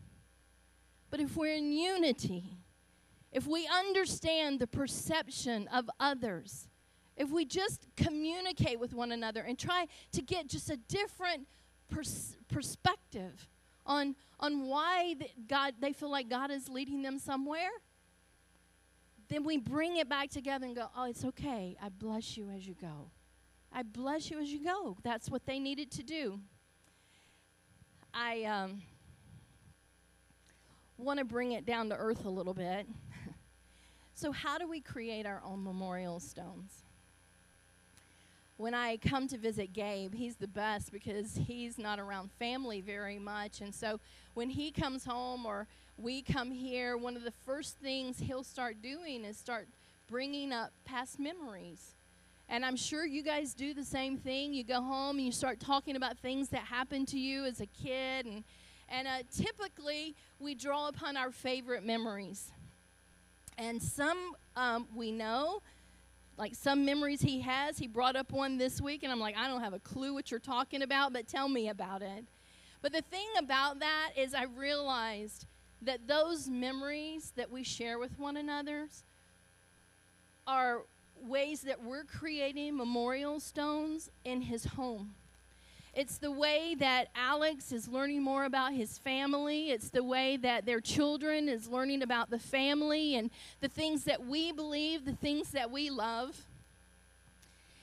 But 1.10 1.19
if 1.19 1.36
we're 1.36 1.55
in 1.55 1.71
unity, 1.71 2.58
if 3.32 3.47
we 3.47 3.67
understand 3.67 4.60
the 4.60 4.67
perception 4.67 5.67
of 5.69 5.89
others, 5.99 6.67
if 7.19 7.29
we 7.29 7.43
just 7.43 7.86
communicate 7.97 8.79
with 8.79 8.93
one 8.93 9.12
another 9.12 9.41
and 9.41 9.60
try 9.60 9.86
to 10.13 10.21
get 10.21 10.47
just 10.47 10.69
a 10.69 10.77
different 10.77 11.45
pers- 11.89 12.38
perspective 12.47 13.49
on, 13.86 14.15
on 14.39 14.67
why 14.67 15.15
the 15.19 15.27
God, 15.47 15.73
they 15.82 15.91
feel 15.91 16.10
like 16.10 16.29
God 16.29 16.49
is 16.49 16.69
leading 16.69 17.01
them 17.01 17.19
somewhere, 17.19 17.69
then 19.27 19.43
we 19.43 19.58
bring 19.58 19.97
it 19.97 20.08
back 20.08 20.29
together 20.29 20.65
and 20.65 20.75
go, 20.75 20.88
oh, 20.95 21.03
it's 21.03 21.25
okay. 21.25 21.75
I 21.84 21.89
bless 21.89 22.38
you 22.38 22.49
as 22.49 22.65
you 22.65 22.75
go. 22.79 23.12
I 23.71 23.84
bless 23.84 24.32
you 24.32 24.39
as 24.39 24.51
you 24.51 24.63
go. 24.63 24.97
That's 25.03 25.29
what 25.29 25.45
they 25.45 25.60
needed 25.60 25.91
to 25.91 26.03
do. 26.03 26.39
I 28.13 28.43
um, 28.45 28.82
want 30.97 31.19
to 31.19 31.25
bring 31.25 31.51
it 31.51 31.65
down 31.65 31.89
to 31.89 31.95
earth 31.95 32.25
a 32.25 32.29
little 32.29 32.55
bit. 32.55 32.88
so, 34.15 34.32
how 34.32 34.58
do 34.58 34.67
we 34.67 34.82
create 34.82 35.27
our 35.27 35.43
own 35.45 35.63
memorial 35.63 36.19
stones? 36.19 36.84
When 38.60 38.74
I 38.74 38.98
come 38.98 39.28
to 39.30 39.38
visit 39.38 39.72
Gabe, 39.72 40.13
he's 40.13 40.36
the 40.36 40.48
best 40.48 40.91
because 40.91 41.39
he's 41.48 41.78
not 41.78 41.98
around 41.98 42.30
family 42.34 42.82
very 42.82 43.17
much. 43.17 43.62
And 43.62 43.74
so, 43.74 44.02
when 44.34 44.50
he 44.50 44.69
comes 44.69 45.06
home 45.06 45.45
or 45.45 45.65
we 45.98 46.22
come 46.22 46.52
here, 46.52 46.98
one 46.98 47.15
of 47.15 47.24
the 47.24 47.32
first 47.45 47.78
things 47.78 48.19
he'll 48.19 48.43
start 48.43 48.82
doing 48.82 49.24
is 49.24 49.38
start 49.38 49.69
bringing 50.08 50.52
up 50.52 50.72
past 50.84 51.19
memories 51.19 51.95
and 52.50 52.65
I'm 52.65 52.76
sure 52.76 53.06
you 53.06 53.22
guys 53.22 53.54
do 53.54 53.74
the 53.74 53.84
same 53.84 54.17
thing. 54.17 54.54
You 54.54 54.63
go 54.63 54.82
home 54.82 55.17
and 55.17 55.26
you 55.26 55.32
start 55.32 55.60
talking 55.60 55.95
about 55.95 56.17
things 56.17 56.50
that 56.50 56.63
happened 56.63 57.08
to 57.10 57.19
you 57.19 57.45
as 57.45 57.62
a 57.62 57.67
kid. 57.67 58.26
And, 58.26 58.43
and 58.89 59.08
uh, 59.08 59.19
typically, 59.32 60.15
we 60.39 60.56
draw 60.56 60.88
upon 60.88 61.15
our 61.15 61.32
favorite 61.32 61.86
memories. 61.86 62.52
And 63.58 63.82
some 63.82 64.34
um, 64.56 64.88
we 64.95 65.12
know, 65.12 65.62
like 66.39 66.56
some 66.56 66.86
memories 66.86 67.21
he 67.21 67.41
has. 67.41 67.78
He 67.78 67.86
brought 67.86 68.15
up 68.15 68.32
one 68.32 68.58
this 68.58 68.80
week, 68.80 69.04
and 69.04 69.12
I'm 69.12 69.19
like, 69.19 69.38
I 69.38 69.47
don't 69.47 69.62
have 69.62 69.73
a 69.73 69.80
clue 69.80 70.13
what 70.13 70.32
you're 70.32 70.39
talking 70.39 70.82
about, 70.82 71.12
but 71.12 71.28
tell 71.28 71.49
me 71.49 71.67
about 71.67 72.02
it. 72.02 72.23
But 72.82 72.93
the 72.93 73.02
thing 73.02 73.28
about 73.38 73.80
that 73.82 74.12
is, 74.15 74.34
I 74.34 74.45
realized 74.45 75.45
that 75.82 76.08
those 76.08 76.47
memories 76.49 77.34
that 77.36 77.52
we 77.52 77.63
share 77.63 77.99
with 77.99 78.17
one 78.17 78.38
another 78.38 78.88
are 80.47 80.84
ways 81.21 81.62
that 81.62 81.84
we're 81.84 82.06
creating 82.06 82.78
memorial 82.78 83.41
stones 83.41 84.10
in 84.23 84.41
his 84.41 84.63
home. 84.63 85.15
It's 85.99 86.17
the 86.17 86.31
way 86.31 86.75
that 86.79 87.09
Alex 87.13 87.73
is 87.73 87.89
learning 87.89 88.23
more 88.23 88.45
about 88.45 88.71
his 88.71 88.97
family. 88.99 89.69
It's 89.69 89.89
the 89.89 90.01
way 90.01 90.38
that 90.38 90.65
their 90.65 90.79
children 90.79 91.49
is 91.49 91.67
learning 91.67 92.03
about 92.03 92.29
the 92.29 92.39
family 92.39 93.15
and 93.15 93.29
the 93.59 93.67
things 93.67 94.05
that 94.05 94.25
we 94.25 94.53
believe, 94.53 95.03
the 95.03 95.12
things 95.12 95.51
that 95.51 95.71
we 95.71 95.89
love. 95.89 96.45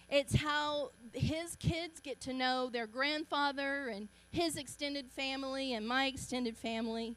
It's 0.09 0.37
how 0.37 0.92
his 1.12 1.57
kids 1.57 2.00
get 2.00 2.18
to 2.22 2.33
know 2.33 2.70
their 2.70 2.87
grandfather 2.87 3.88
and 3.88 4.09
his 4.33 4.57
extended 4.57 5.11
family 5.11 5.74
and 5.74 5.87
my 5.87 6.07
extended 6.07 6.57
family. 6.57 7.16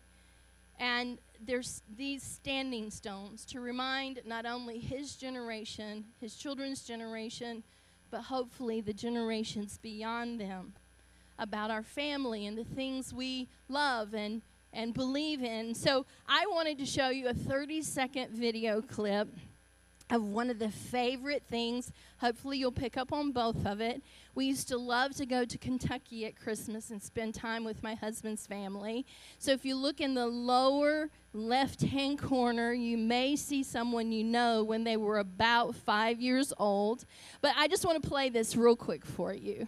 And 0.81 1.17
there's 1.39 1.81
these 1.97 2.23
standing 2.23 2.91
stones 2.91 3.45
to 3.45 3.62
remind 3.62 4.19
not 4.25 4.45
only 4.45 4.79
his 4.79 5.15
generation, 5.15 6.03
his 6.19 6.35
children's 6.35 6.81
generation, 6.81 7.63
but 8.12 8.23
hopefully 8.23 8.81
the 8.81 8.91
generations 8.91 9.79
beyond 9.81 10.41
them 10.41 10.73
about 11.39 11.71
our 11.71 11.84
family 11.84 12.45
and 12.45 12.58
the 12.58 12.63
things 12.63 13.13
we 13.13 13.47
love 13.67 14.13
and, 14.13 14.41
and 14.73 14.93
believe 14.93 15.41
in. 15.41 15.73
So 15.73 16.06
I 16.28 16.45
wanted 16.47 16.78
to 16.80 16.86
show 16.86 17.10
you 17.10 17.28
a 17.28 17.34
30 17.34 17.82
second 17.82 18.32
video 18.32 18.82
clip 18.82 19.30
of 20.10 20.23
one 20.23 20.49
of 20.49 20.60
the 20.60 20.69
favorite 20.71 21.43
things. 21.49 21.91
Hopefully, 22.17 22.58
you'll 22.58 22.71
pick 22.71 22.97
up 22.97 23.13
on 23.13 23.32
both 23.32 23.65
of 23.65 23.80
it. 23.80 24.02
We 24.34 24.45
used 24.45 24.67
to 24.69 24.78
love 24.78 25.13
to 25.15 25.25
go 25.25 25.45
to 25.45 25.58
Kentucky 25.58 26.25
at 26.25 26.36
Christmas 26.36 26.89
and 26.89 27.02
spend 27.02 27.36
time 27.36 27.63
with 27.63 27.84
my 27.84 27.93
husband's 27.95 28.47
family. 28.47 29.06
So, 29.38 29.52
if 29.52 29.65
you 29.65 29.75
look 29.75 30.02
in 30.02 30.15
the 30.15 30.25
lower 30.25 31.10
left 31.34 31.82
hand 31.82 32.19
corner, 32.19 32.73
you 32.73 32.97
may 32.97 33.36
see 33.36 33.63
someone 33.63 34.12
you 34.12 34.23
know 34.23 34.63
when 34.63 34.84
they 34.84 34.97
were 34.97 35.19
about 35.19 35.75
five 35.75 36.19
years 36.19 36.52
old. 36.58 37.06
But 37.41 37.54
I 37.56 37.67
just 37.67 37.86
want 37.86 38.02
to 38.02 38.10
play 38.10 38.30
this 38.30 38.56
real 38.56 38.75
quick 38.75 39.06
for 39.06 39.34
you. 39.34 39.67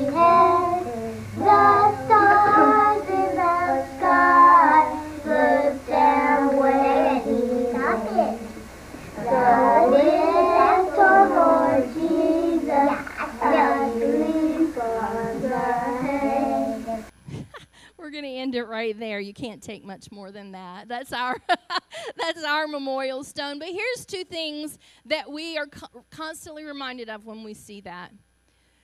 going 18.11 18.23
to 18.23 18.29
end 18.29 18.55
it 18.55 18.65
right 18.65 18.97
there. 18.97 19.19
You 19.19 19.33
can't 19.33 19.61
take 19.61 19.83
much 19.83 20.11
more 20.11 20.31
than 20.31 20.51
that. 20.51 20.87
That's 20.87 21.13
our 21.13 21.37
that's 22.17 22.43
our 22.43 22.67
memorial 22.67 23.23
stone. 23.23 23.59
But 23.59 23.69
here's 23.69 24.05
two 24.05 24.23
things 24.23 24.77
that 25.05 25.31
we 25.31 25.57
are 25.57 25.67
co- 25.67 26.03
constantly 26.09 26.63
reminded 26.63 27.09
of 27.09 27.25
when 27.25 27.43
we 27.43 27.53
see 27.53 27.81
that. 27.81 28.11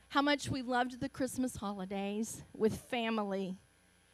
How 0.10 0.22
much 0.22 0.50
we 0.50 0.62
loved 0.62 1.00
the 1.00 1.10
Christmas 1.10 1.56
holidays 1.56 2.42
with 2.54 2.78
family 2.78 3.58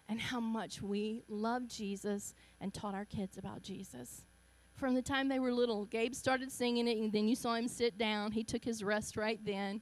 and 0.09 0.19
how 0.19 0.39
much 0.39 0.81
we 0.81 1.23
loved 1.27 1.69
Jesus 1.69 2.33
and 2.59 2.73
taught 2.73 2.95
our 2.95 3.05
kids 3.05 3.37
about 3.37 3.61
Jesus. 3.61 4.25
From 4.75 4.95
the 4.95 5.01
time 5.01 5.27
they 5.27 5.39
were 5.39 5.53
little, 5.53 5.85
Gabe 5.85 6.15
started 6.15 6.51
singing 6.51 6.87
it 6.87 6.97
and 6.97 7.11
then 7.11 7.27
you 7.27 7.35
saw 7.35 7.55
him 7.55 7.67
sit 7.67 7.97
down. 7.97 8.31
He 8.31 8.43
took 8.43 8.65
his 8.65 8.83
rest 8.83 9.17
right 9.17 9.39
then. 9.45 9.81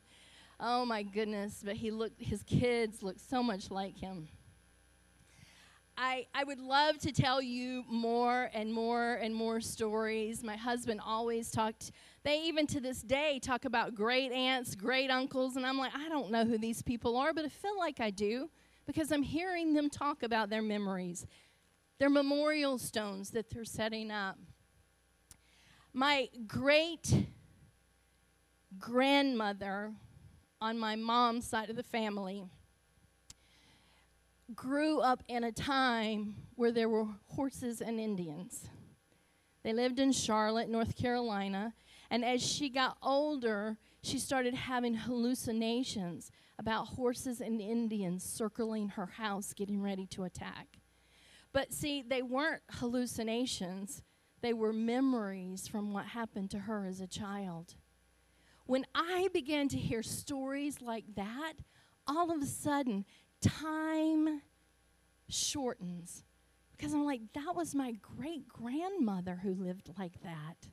Oh 0.59 0.85
my 0.85 1.01
goodness, 1.01 1.63
but 1.65 1.75
he 1.75 1.89
looked 1.89 2.21
his 2.21 2.43
kids 2.43 3.01
looked 3.01 3.21
so 3.21 3.41
much 3.41 3.71
like 3.71 3.97
him. 3.97 4.27
I, 6.03 6.25
I 6.33 6.43
would 6.43 6.59
love 6.59 6.97
to 7.01 7.11
tell 7.11 7.43
you 7.43 7.83
more 7.87 8.49
and 8.55 8.73
more 8.73 9.19
and 9.21 9.35
more 9.35 9.61
stories. 9.61 10.43
My 10.43 10.55
husband 10.55 10.99
always 11.05 11.51
talked, 11.51 11.91
they 12.23 12.41
even 12.41 12.65
to 12.67 12.81
this 12.81 13.03
day 13.03 13.37
talk 13.39 13.65
about 13.65 13.93
great 13.93 14.31
aunts, 14.31 14.73
great 14.73 15.11
uncles, 15.11 15.57
and 15.57 15.63
I'm 15.63 15.77
like, 15.77 15.91
I 15.95 16.09
don't 16.09 16.31
know 16.31 16.43
who 16.43 16.57
these 16.57 16.81
people 16.81 17.15
are, 17.17 17.35
but 17.35 17.45
I 17.45 17.49
feel 17.49 17.77
like 17.77 17.99
I 17.99 18.09
do 18.09 18.49
because 18.87 19.11
I'm 19.11 19.21
hearing 19.21 19.75
them 19.75 19.91
talk 19.91 20.23
about 20.23 20.49
their 20.49 20.63
memories, 20.63 21.27
their 21.99 22.09
memorial 22.09 22.79
stones 22.79 23.29
that 23.29 23.51
they're 23.51 23.63
setting 23.63 24.09
up. 24.09 24.39
My 25.93 26.29
great 26.47 27.13
grandmother 28.79 29.93
on 30.59 30.79
my 30.79 30.95
mom's 30.95 31.45
side 31.45 31.69
of 31.69 31.75
the 31.75 31.83
family 31.83 32.45
grew 34.55 34.99
up 34.99 35.23
in 35.27 35.43
a 35.43 35.51
time 35.51 36.35
where 36.55 36.71
there 36.71 36.89
were 36.89 37.07
horses 37.27 37.81
and 37.81 37.99
Indians. 37.99 38.69
They 39.63 39.73
lived 39.73 39.99
in 39.99 40.11
Charlotte, 40.11 40.69
North 40.69 40.95
Carolina, 40.95 41.73
and 42.09 42.25
as 42.25 42.41
she 42.41 42.69
got 42.69 42.97
older, 43.01 43.77
she 44.01 44.17
started 44.17 44.53
having 44.53 44.95
hallucinations 44.95 46.31
about 46.57 46.87
horses 46.87 47.41
and 47.41 47.61
Indians 47.61 48.23
circling 48.23 48.89
her 48.89 49.05
house, 49.05 49.53
getting 49.53 49.81
ready 49.81 50.05
to 50.07 50.23
attack. 50.23 50.79
But 51.53 51.73
see, 51.73 52.01
they 52.01 52.21
weren't 52.21 52.61
hallucinations, 52.71 54.01
they 54.41 54.53
were 54.53 54.73
memories 54.73 55.67
from 55.67 55.93
what 55.93 56.05
happened 56.07 56.49
to 56.51 56.59
her 56.59 56.85
as 56.85 56.99
a 56.99 57.07
child. 57.07 57.75
When 58.65 58.85
I 58.95 59.29
began 59.33 59.67
to 59.69 59.77
hear 59.77 60.01
stories 60.01 60.81
like 60.81 61.05
that, 61.15 61.53
all 62.07 62.31
of 62.31 62.41
a 62.41 62.45
sudden, 62.45 63.05
time 63.41 64.41
shortens 65.29 66.23
because 66.81 66.95
I'm 66.95 67.05
like, 67.05 67.21
that 67.33 67.55
was 67.55 67.75
my 67.75 67.93
great 68.01 68.47
grandmother 68.47 69.39
who 69.43 69.53
lived 69.53 69.91
like 69.99 70.19
that. 70.23 70.67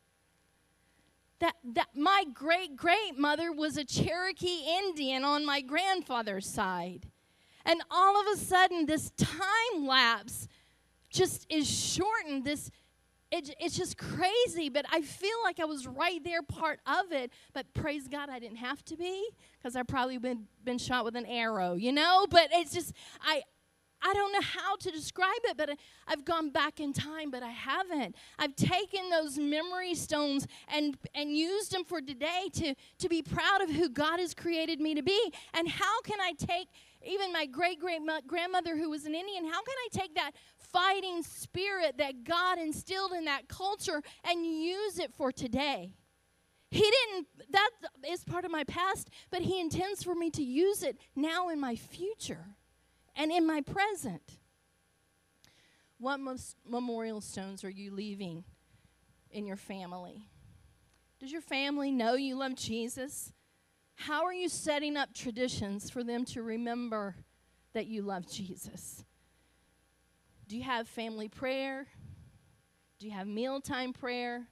That, 1.40 1.54
that 1.74 1.88
my 1.94 2.24
great 2.32 2.76
great 2.76 3.18
mother 3.18 3.52
was 3.52 3.76
a 3.76 3.84
Cherokee 3.84 4.64
Indian 4.78 5.22
on 5.22 5.44
my 5.44 5.60
grandfather's 5.60 6.46
side. 6.46 7.08
And 7.66 7.82
all 7.90 8.18
of 8.18 8.26
a 8.32 8.36
sudden, 8.38 8.86
this 8.86 9.10
time 9.18 9.86
lapse 9.86 10.48
just 11.10 11.46
is 11.50 11.68
shortened. 11.68 12.44
This 12.44 12.70
it, 13.30 13.54
it's 13.60 13.76
just 13.76 13.98
crazy, 13.98 14.68
but 14.68 14.86
I 14.90 15.02
feel 15.02 15.36
like 15.44 15.60
I 15.60 15.64
was 15.64 15.86
right 15.86 16.22
there, 16.24 16.42
part 16.42 16.80
of 16.86 17.12
it. 17.12 17.30
But 17.52 17.66
praise 17.74 18.08
God, 18.08 18.30
I 18.30 18.38
didn't 18.38 18.56
have 18.56 18.84
to 18.86 18.96
be 18.96 19.28
because 19.58 19.76
I 19.76 19.82
probably 19.82 20.18
been 20.18 20.46
been 20.64 20.78
shot 20.78 21.04
with 21.04 21.16
an 21.16 21.26
arrow, 21.26 21.74
you 21.74 21.92
know. 21.92 22.26
But 22.30 22.48
it's 22.52 22.72
just 22.72 22.92
I. 23.20 23.42
I 24.00 24.14
don't 24.14 24.30
know 24.30 24.40
how 24.40 24.76
to 24.76 24.92
describe 24.92 25.40
it, 25.42 25.56
but 25.56 25.70
I, 25.70 25.76
I've 26.06 26.24
gone 26.24 26.50
back 26.50 26.78
in 26.78 26.92
time, 26.92 27.32
but 27.32 27.42
I 27.42 27.50
haven't. 27.50 28.14
I've 28.38 28.54
taken 28.54 29.10
those 29.10 29.38
memory 29.38 29.96
stones 29.96 30.46
and, 30.72 30.96
and 31.16 31.36
used 31.36 31.72
them 31.72 31.82
for 31.84 32.00
today 32.00 32.48
to, 32.52 32.76
to 33.00 33.08
be 33.08 33.22
proud 33.22 33.60
of 33.60 33.70
who 33.70 33.88
God 33.88 34.20
has 34.20 34.34
created 34.34 34.78
me 34.78 34.94
to 34.94 35.02
be. 35.02 35.20
And 35.52 35.68
how 35.68 36.00
can 36.02 36.20
I 36.20 36.32
take 36.38 36.68
even 37.06 37.32
my 37.32 37.46
great 37.46 37.80
great 37.80 38.00
grandmother 38.26 38.76
who 38.76 38.90
was 38.90 39.04
an 39.04 39.14
Indian, 39.14 39.44
how 39.44 39.62
can 39.62 39.74
I 39.84 39.88
take 39.92 40.14
that 40.14 40.32
fighting 40.72 41.22
spirit 41.22 41.98
that 41.98 42.24
God 42.24 42.58
instilled 42.58 43.12
in 43.12 43.24
that 43.24 43.48
culture 43.48 44.02
and 44.24 44.44
use 44.44 44.98
it 44.98 45.12
for 45.14 45.32
today? 45.32 45.94
He 46.70 46.80
didn't, 46.80 47.26
that 47.50 47.70
is 48.08 48.24
part 48.24 48.44
of 48.44 48.50
my 48.50 48.64
past, 48.64 49.08
but 49.30 49.42
He 49.42 49.60
intends 49.60 50.02
for 50.02 50.14
me 50.14 50.30
to 50.30 50.42
use 50.42 50.82
it 50.82 50.98
now 51.16 51.48
in 51.48 51.58
my 51.58 51.76
future 51.76 52.44
and 53.16 53.32
in 53.32 53.46
my 53.46 53.62
present. 53.62 54.38
What 55.98 56.20
memorial 56.68 57.20
stones 57.20 57.64
are 57.64 57.70
you 57.70 57.90
leaving 57.92 58.44
in 59.30 59.46
your 59.46 59.56
family? 59.56 60.28
Does 61.18 61.32
your 61.32 61.40
family 61.40 61.90
know 61.90 62.14
you 62.14 62.36
love 62.36 62.54
Jesus? 62.54 63.32
How 63.96 64.24
are 64.24 64.32
you 64.32 64.48
setting 64.48 64.96
up 64.96 65.12
traditions 65.12 65.90
for 65.90 66.04
them 66.04 66.24
to 66.26 66.42
remember 66.42 67.16
that 67.72 67.86
you 67.86 68.02
love 68.02 68.30
Jesus? 68.30 69.04
Do 70.48 70.56
you 70.56 70.62
have 70.62 70.88
family 70.88 71.28
prayer? 71.28 71.86
Do 72.98 73.06
you 73.06 73.12
have 73.12 73.26
mealtime 73.26 73.92
prayer? 73.92 74.46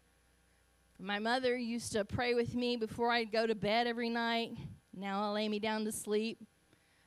My 0.99 1.19
mother 1.19 1.57
used 1.57 1.93
to 1.93 2.05
pray 2.05 2.35
with 2.35 2.55
me 2.55 2.77
before 2.77 3.11
I'd 3.11 3.33
go 3.33 3.47
to 3.47 3.55
bed 3.55 3.87
every 3.87 4.11
night. 4.11 4.51
Now 4.95 5.23
I 5.25 5.31
lay 5.31 5.49
me 5.49 5.59
down 5.59 5.87
to 5.87 5.93
sleep. 5.93 6.39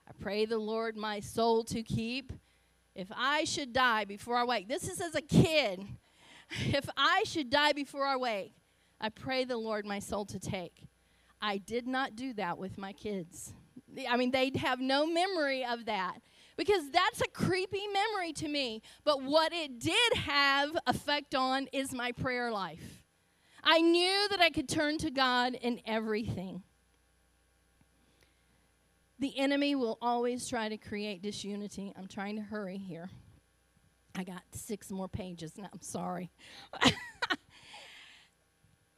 I 0.08 0.12
pray 0.20 0.46
the 0.46 0.58
Lord 0.58 0.98
my 0.98 1.20
soul 1.20 1.64
to 1.66 1.84
keep. 1.84 2.34
If 2.96 3.10
I 3.16 3.44
should 3.44 3.74
die 3.74 4.06
before 4.06 4.38
I 4.38 4.44
wake, 4.44 4.68
this 4.68 4.90
is 4.90 5.00
as 5.00 5.14
a 5.14 5.22
kid. 5.22 5.86
If 6.74 6.90
I 6.98 7.22
should 7.28 7.52
die 7.52 7.74
before 7.74 8.08
I 8.08 8.16
wake, 8.16 8.56
I 9.00 9.10
pray 9.10 9.46
the 9.46 9.56
Lord 9.56 9.86
my 9.86 10.00
soul 10.00 10.26
to 10.26 10.40
take. 10.40 10.88
I 11.40 11.60
did 11.60 11.86
not 11.86 12.16
do 12.16 12.34
that 12.34 12.58
with 12.58 12.80
my 12.80 12.92
kids. 12.92 13.54
I 14.10 14.18
mean, 14.18 14.32
they'd 14.32 14.56
have 14.56 14.80
no 14.80 15.06
memory 15.06 15.64
of 15.64 15.86
that 15.86 16.22
because 16.60 16.90
that's 16.92 17.22
a 17.22 17.28
creepy 17.30 17.88
memory 17.88 18.34
to 18.34 18.50
me. 18.50 18.82
But 19.06 19.24
what 19.24 19.54
it 19.54 19.80
did 19.80 20.14
have 20.16 20.78
effect 20.88 21.34
on 21.34 21.68
is 21.72 21.94
my 21.94 22.12
prayer 22.12 22.52
life. 22.52 23.02
I 23.64 23.80
knew 23.80 24.28
that 24.30 24.42
I 24.42 24.50
could 24.50 24.68
turn 24.68 24.98
to 24.98 25.10
God 25.10 25.54
in 25.54 25.80
everything. 25.86 26.64
The 29.20 29.40
enemy 29.40 29.74
will 29.76 29.98
always 30.02 30.50
try 30.50 30.68
to 30.68 30.76
create 30.76 31.22
disunity. 31.22 31.94
I'm 31.98 32.08
trying 32.08 32.36
to 32.36 32.42
hurry 32.42 32.78
here. 32.78 33.10
I 34.14 34.26
got 34.26 34.42
six 34.52 34.92
more 34.92 35.08
pages 35.08 35.54
now. 35.58 35.70
I'm 35.72 35.82
sorry. 35.82 36.30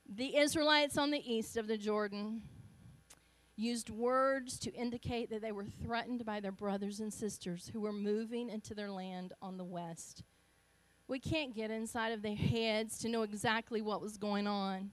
the 0.09 0.35
Israelites 0.35 0.97
on 0.97 1.11
the 1.11 1.31
east 1.31 1.57
of 1.57 1.67
the 1.67 1.77
Jordan 1.77 2.41
used 3.61 3.89
words 3.89 4.57
to 4.59 4.73
indicate 4.73 5.29
that 5.29 5.41
they 5.41 5.51
were 5.51 5.65
threatened 5.65 6.25
by 6.25 6.39
their 6.39 6.51
brothers 6.51 6.99
and 6.99 7.13
sisters 7.13 7.69
who 7.71 7.79
were 7.79 7.93
moving 7.93 8.49
into 8.49 8.73
their 8.73 8.91
land 8.91 9.33
on 9.41 9.57
the 9.57 9.63
west. 9.63 10.23
We 11.07 11.19
can't 11.19 11.55
get 11.55 11.71
inside 11.71 12.11
of 12.11 12.21
their 12.21 12.35
heads 12.35 12.97
to 12.99 13.09
know 13.09 13.21
exactly 13.21 13.81
what 13.81 14.01
was 14.01 14.17
going 14.17 14.47
on, 14.47 14.91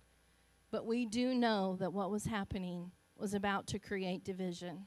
but 0.70 0.84
we 0.84 1.06
do 1.06 1.34
know 1.34 1.76
that 1.80 1.92
what 1.92 2.10
was 2.10 2.26
happening 2.26 2.90
was 3.16 3.34
about 3.34 3.66
to 3.68 3.78
create 3.78 4.24
division. 4.24 4.86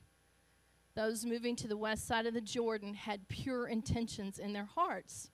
Those 0.95 1.25
moving 1.25 1.55
to 1.57 1.67
the 1.67 1.77
west 1.77 2.05
side 2.05 2.25
of 2.25 2.33
the 2.33 2.41
Jordan 2.41 2.93
had 2.93 3.27
pure 3.29 3.67
intentions 3.67 4.39
in 4.39 4.53
their 4.53 4.65
hearts 4.75 5.31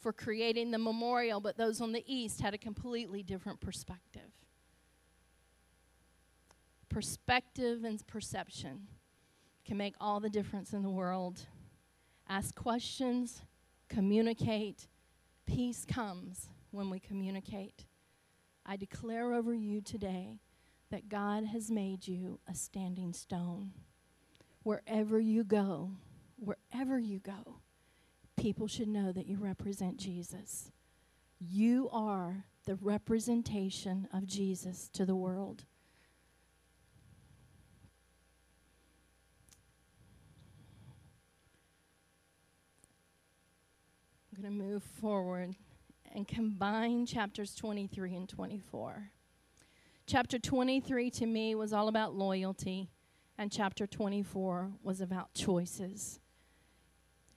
for 0.00 0.12
creating 0.12 0.70
the 0.70 0.78
memorial, 0.78 1.40
but 1.40 1.56
those 1.56 1.80
on 1.80 1.92
the 1.92 2.04
east 2.06 2.40
had 2.40 2.54
a 2.54 2.58
completely 2.58 3.22
different 3.22 3.60
perspective. 3.60 4.30
Perspective 6.94 7.82
and 7.82 8.06
perception 8.06 8.86
can 9.66 9.76
make 9.76 9.96
all 10.00 10.20
the 10.20 10.30
difference 10.30 10.72
in 10.72 10.84
the 10.84 10.90
world. 10.90 11.40
Ask 12.28 12.54
questions, 12.54 13.42
communicate. 13.88 14.86
Peace 15.44 15.84
comes 15.84 16.50
when 16.70 16.90
we 16.90 17.00
communicate. 17.00 17.86
I 18.64 18.76
declare 18.76 19.32
over 19.32 19.52
you 19.52 19.80
today 19.80 20.38
that 20.92 21.08
God 21.08 21.46
has 21.46 21.68
made 21.68 22.06
you 22.06 22.38
a 22.48 22.54
standing 22.54 23.12
stone. 23.12 23.72
Wherever 24.62 25.18
you 25.18 25.42
go, 25.42 25.90
wherever 26.36 26.96
you 26.96 27.18
go, 27.18 27.56
people 28.36 28.68
should 28.68 28.86
know 28.86 29.10
that 29.10 29.26
you 29.26 29.38
represent 29.38 29.96
Jesus. 29.96 30.70
You 31.40 31.88
are 31.90 32.44
the 32.66 32.76
representation 32.76 34.06
of 34.14 34.28
Jesus 34.28 34.88
to 34.92 35.04
the 35.04 35.16
world. 35.16 35.64
Going 44.44 44.58
to 44.58 44.62
move 44.62 44.82
forward 44.82 45.54
and 46.12 46.28
combine 46.28 47.06
chapters 47.06 47.54
23 47.54 48.14
and 48.14 48.28
24. 48.28 49.10
Chapter 50.06 50.38
23 50.38 51.08
to 51.12 51.24
me 51.24 51.54
was 51.54 51.72
all 51.72 51.88
about 51.88 52.14
loyalty, 52.14 52.90
and 53.38 53.50
chapter 53.50 53.86
24 53.86 54.72
was 54.82 55.00
about 55.00 55.32
choices. 55.32 56.20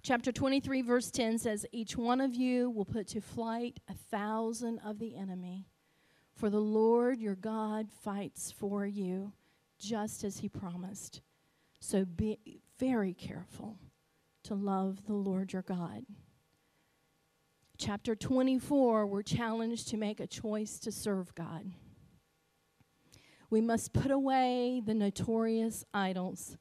Chapter 0.03 0.33
23, 0.33 0.81
verse 0.81 1.09
10 1.09 1.37
says, 1.37 1.65
Each 1.71 1.95
one 1.95 2.19
of 2.19 2.35
you 2.35 2.69
will 2.69 2.83
put 2.83 3.07
to 3.09 3.21
flight 3.21 3.79
a 3.87 3.93
thousand 3.93 4.79
of 4.79 4.99
the 4.99 5.15
enemy, 5.15 5.69
for 6.35 6.49
the 6.49 6.59
Lord 6.59 7.21
your 7.21 7.35
God 7.35 7.87
fights 8.03 8.51
for 8.51 8.85
you, 8.85 9.31
just 9.79 10.25
as 10.25 10.39
he 10.39 10.49
promised. 10.49 11.21
So 11.79 12.03
be 12.03 12.37
very 12.77 13.13
careful 13.13 13.77
to 14.43 14.55
love 14.55 15.05
the 15.05 15.13
Lord 15.13 15.53
your 15.53 15.61
God. 15.61 16.03
Chapter 17.79 18.15
24, 18.15 19.05
we're 19.05 19.21
challenged 19.21 19.89
to 19.89 19.97
make 19.97 20.19
a 20.19 20.25
choice 20.25 20.79
to 20.79 20.91
serve 20.91 21.35
God. 21.35 21.71
We 23.51 23.61
must 23.61 23.93
put 23.93 24.09
away 24.09 24.81
the 24.83 24.95
notorious 24.95 25.85
idols 25.93 26.57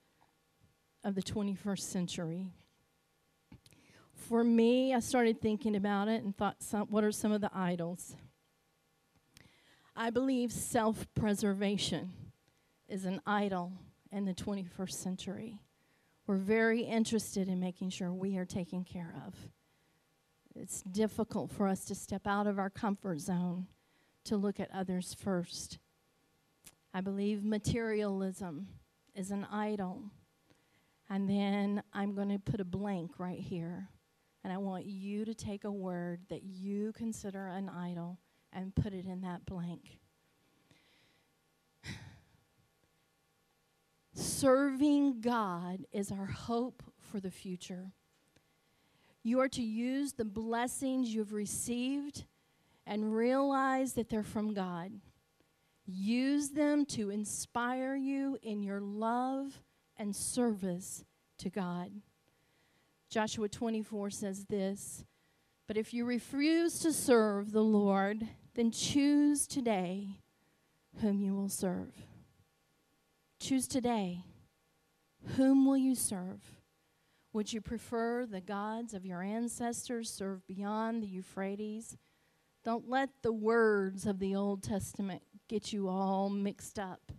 of 1.03 1.15
the 1.15 1.23
21st 1.23 1.81
century. 1.81 2.53
For 4.13 4.45
me, 4.45 4.93
I 4.93 5.01
started 5.01 5.41
thinking 5.41 5.75
about 5.75 6.09
it 6.09 6.23
and 6.23 6.37
thought, 6.37 6.63
some, 6.63 6.89
what 6.89 7.03
are 7.03 7.13
some 7.13 7.33
of 7.33 7.41
the 7.41 7.51
idols? 7.55 8.15
I 9.97 10.11
believe 10.11 10.53
self 10.53 11.07
preservation 11.15 12.13
is 12.89 13.07
an 13.07 13.23
idol 13.27 13.73
in 14.13 14.27
the 14.27 14.35
21st 14.35 14.93
century. 14.93 15.61
We're 16.27 16.37
very 16.37 16.83
interested 16.83 17.49
in 17.49 17.59
making 17.59 17.89
sure 17.89 18.13
we 18.13 18.37
are 18.37 18.45
taken 18.45 18.85
care 18.85 19.15
of. 19.27 19.35
It's 20.59 20.83
difficult 20.83 21.51
for 21.53 21.69
us 21.69 21.85
to 21.87 21.95
step 21.95 22.27
out 22.27 22.47
of 22.47 22.59
our 22.59 22.71
comfort 22.71 23.21
zone 23.21 23.67
to 24.25 24.37
look 24.37 24.59
at 24.59 24.71
others 24.73 25.15
first. 25.15 25.79
I 26.95 27.03
believe 27.03 27.45
materialism 27.45 28.69
is 29.15 29.31
an 29.31 29.47
idol. 29.53 30.05
And 31.11 31.29
then 31.29 31.83
I'm 31.93 32.15
going 32.15 32.31
to 32.31 32.39
put 32.39 32.61
a 32.61 32.65
blank 32.65 33.19
right 33.19 33.39
here. 33.39 33.91
And 34.43 34.53
I 34.53 34.57
want 34.57 34.87
you 34.87 35.25
to 35.25 35.35
take 35.35 35.65
a 35.65 35.71
word 35.71 36.21
that 36.31 36.43
you 36.43 36.93
consider 36.93 37.49
an 37.49 37.69
idol 37.69 38.19
and 38.53 38.75
put 38.75 38.95
it 38.95 39.05
in 39.05 39.21
that 39.21 39.45
blank. 39.45 39.99
Serving 44.15 45.21
God 45.21 45.85
is 45.93 46.11
our 46.11 46.27
hope 46.27 46.83
for 46.99 47.21
the 47.21 47.31
future. 47.31 47.93
You 49.27 49.41
are 49.41 49.49
to 49.49 49.63
use 49.63 50.13
the 50.13 50.25
blessings 50.25 51.13
you've 51.13 51.33
received 51.33 52.27
and 52.87 53.13
realize 53.13 53.95
that 53.95 54.09
they're 54.09 54.23
from 54.23 54.55
God. 54.55 54.93
Use 55.85 56.51
them 56.51 56.87
to 56.91 57.11
inspire 57.11 57.97
you 57.97 58.39
in 58.41 58.63
your 58.63 58.81
love 58.81 59.61
and 59.97 60.15
service 60.15 61.05
to 61.39 61.51
God. 61.51 61.91
Joshua 63.11 63.49
24 63.49 64.11
says 64.11 64.45
this 64.45 65.05
But 65.67 65.77
if 65.77 65.93
you 65.93 66.05
refuse 66.05 66.79
to 66.79 66.93
serve 66.93 67.51
the 67.51 67.65
Lord, 67.65 68.29
then 68.55 68.71
choose 68.71 69.49
today 69.49 70.21
whom 71.01 71.21
you 71.21 71.35
will 71.35 71.49
serve. 71.49 71.97
Choose 73.41 73.67
today. 73.67 74.23
Whom 75.35 75.67
will 75.67 75.77
you 75.77 75.97
serve? 75.97 76.56
Would 77.37 77.53
you 77.53 77.61
prefer 77.61 78.25
the 78.25 78.41
gods 78.41 78.95
of 78.95 79.05
your 79.05 79.21
ancestors 79.21 80.09
serve 80.09 80.47
beyond 80.47 81.03
the 81.03 81.07
Euphrates? 81.07 81.99
Don't 82.65 82.89
let 82.89 83.11
the 83.21 83.31
words 83.31 84.07
of 84.07 84.21
the 84.21 84.35
Old 84.35 84.63
Testament 84.63 85.21
get 85.47 85.71
you 85.71 85.87
all 85.87 86.31
mixed 86.31 86.79
up. 86.79 87.13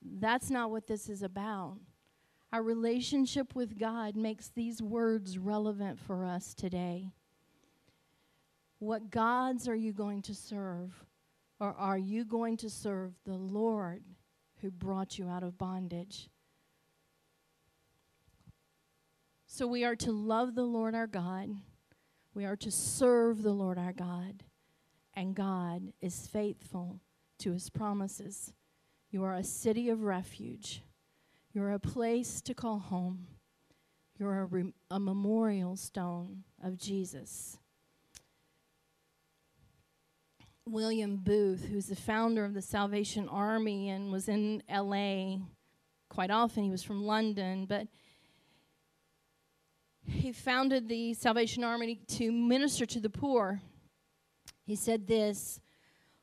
That's 0.00 0.50
not 0.50 0.70
what 0.70 0.86
this 0.86 1.08
is 1.08 1.24
about. 1.24 1.78
Our 2.52 2.62
relationship 2.62 3.56
with 3.56 3.76
God 3.76 4.14
makes 4.14 4.50
these 4.50 4.80
words 4.80 5.36
relevant 5.36 5.98
for 5.98 6.24
us 6.24 6.54
today. 6.54 7.10
What 8.78 9.10
gods 9.10 9.66
are 9.66 9.74
you 9.74 9.92
going 9.92 10.22
to 10.22 10.34
serve? 10.36 10.94
Or 11.58 11.74
are 11.74 11.98
you 11.98 12.24
going 12.24 12.56
to 12.58 12.70
serve 12.70 13.14
the 13.24 13.34
Lord 13.34 14.04
who 14.60 14.70
brought 14.70 15.18
you 15.18 15.28
out 15.28 15.42
of 15.42 15.58
bondage? 15.58 16.28
So 19.60 19.66
we 19.66 19.84
are 19.84 19.96
to 19.96 20.10
love 20.10 20.54
the 20.54 20.64
Lord 20.64 20.94
our 20.94 21.06
God. 21.06 21.50
We 22.32 22.46
are 22.46 22.56
to 22.56 22.70
serve 22.70 23.42
the 23.42 23.52
Lord 23.52 23.76
our 23.76 23.92
God. 23.92 24.42
And 25.12 25.34
God 25.34 25.92
is 26.00 26.26
faithful 26.26 26.98
to 27.40 27.52
his 27.52 27.68
promises. 27.68 28.54
You 29.10 29.22
are 29.22 29.34
a 29.34 29.44
city 29.44 29.90
of 29.90 30.02
refuge. 30.02 30.82
You're 31.52 31.72
a 31.72 31.78
place 31.78 32.40
to 32.40 32.54
call 32.54 32.78
home. 32.78 33.26
You're 34.18 34.40
a, 34.40 34.44
re- 34.46 34.72
a 34.90 34.98
memorial 34.98 35.76
stone 35.76 36.44
of 36.64 36.78
Jesus. 36.78 37.58
William 40.66 41.18
Booth, 41.18 41.66
who's 41.66 41.88
the 41.88 41.96
founder 41.96 42.46
of 42.46 42.54
the 42.54 42.62
Salvation 42.62 43.28
Army 43.28 43.90
and 43.90 44.10
was 44.10 44.26
in 44.26 44.62
LA 44.74 45.36
quite 46.08 46.30
often, 46.30 46.64
he 46.64 46.70
was 46.70 46.82
from 46.82 47.04
London, 47.04 47.66
but 47.66 47.88
he 50.04 50.32
founded 50.32 50.88
the 50.88 51.14
Salvation 51.14 51.64
Army 51.64 52.00
to 52.08 52.30
minister 52.32 52.86
to 52.86 53.00
the 53.00 53.10
poor. 53.10 53.60
He 54.64 54.76
said 54.76 55.06
this 55.06 55.60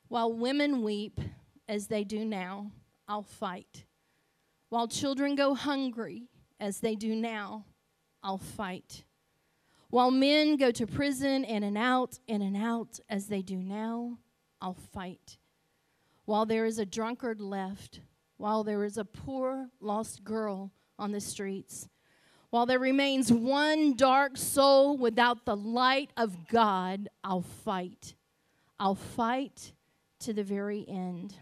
While 0.08 0.34
women 0.34 0.84
weep 0.84 1.20
as 1.68 1.88
they 1.88 2.04
do 2.04 2.26
now, 2.26 2.72
I'll 3.08 3.24
fight. 3.24 3.86
While 4.70 4.88
children 4.88 5.36
go 5.36 5.54
hungry 5.54 6.30
as 6.60 6.80
they 6.80 6.96
do 6.96 7.16
now, 7.16 7.66
I'll 8.22 8.38
fight. 8.38 9.04
While 9.90 10.12
men 10.12 10.58
go 10.58 10.72
to 10.72 10.86
prison 10.86 11.46
in 11.46 11.64
and 11.64 11.78
out, 11.78 12.20
in 12.28 12.42
and 12.42 12.58
out 12.58 13.00
as 13.10 13.28
they 13.28 13.42
do 13.42 13.58
now, 13.58 14.18
I'll 14.62 14.74
fight. 14.74 15.38
While 16.26 16.46
there 16.46 16.66
is 16.66 16.78
a 16.78 16.86
drunkard 16.86 17.40
left, 17.40 18.02
while 18.36 18.64
there 18.64 18.84
is 18.84 18.98
a 18.98 19.06
poor 19.06 19.70
lost 19.80 20.26
girl 20.26 20.74
on 21.00 21.14
the 21.14 21.22
streets, 21.22 21.88
while 22.58 22.66
there 22.66 22.80
remains 22.80 23.32
one 23.32 23.96
dark 23.96 24.36
soul 24.36 24.98
without 24.98 25.46
the 25.46 25.56
light 25.56 26.10
of 26.18 26.48
God, 26.48 27.08
I'll 27.24 27.44
fight. 27.44 28.16
I'll 28.80 28.96
fight 28.96 29.74
to 30.22 30.34
the 30.34 30.44
very 30.44 30.84
end. 30.88 31.36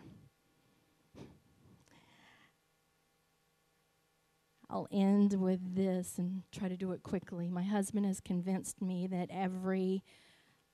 I'll 4.70 4.90
end 4.92 5.40
with 5.40 5.74
this 5.74 6.18
and 6.18 6.44
try 6.52 6.68
to 6.68 6.76
do 6.76 6.92
it 6.92 7.02
quickly. 7.02 7.48
My 7.48 7.64
husband 7.64 8.06
has 8.06 8.20
convinced 8.20 8.82
me 8.82 9.08
that 9.08 9.30
every 9.32 10.04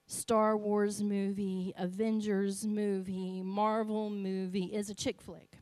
Star 0.08 0.58
Wars 0.58 1.04
movie, 1.04 1.72
Avengers 1.78 2.66
movie, 2.66 3.44
Marvel 3.44 4.10
movie 4.10 4.74
is 4.74 4.90
a 4.90 4.96
chick 4.96 5.22
flick. 5.22 5.58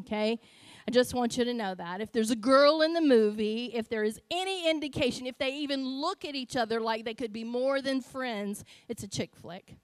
Okay? 0.00 0.40
I 0.86 0.90
just 0.90 1.14
want 1.14 1.38
you 1.38 1.44
to 1.44 1.54
know 1.54 1.74
that. 1.74 2.00
If 2.00 2.12
there's 2.12 2.30
a 2.30 2.36
girl 2.36 2.82
in 2.82 2.92
the 2.92 3.00
movie, 3.00 3.70
if 3.72 3.88
there 3.88 4.04
is 4.04 4.20
any 4.30 4.68
indication, 4.68 5.26
if 5.26 5.38
they 5.38 5.54
even 5.56 5.86
look 5.86 6.24
at 6.24 6.34
each 6.34 6.56
other 6.56 6.80
like 6.80 7.04
they 7.04 7.14
could 7.14 7.32
be 7.32 7.44
more 7.44 7.80
than 7.80 8.02
friends, 8.02 8.64
it's 8.88 9.02
a 9.02 9.08
chick 9.08 9.34
flick. 9.34 9.76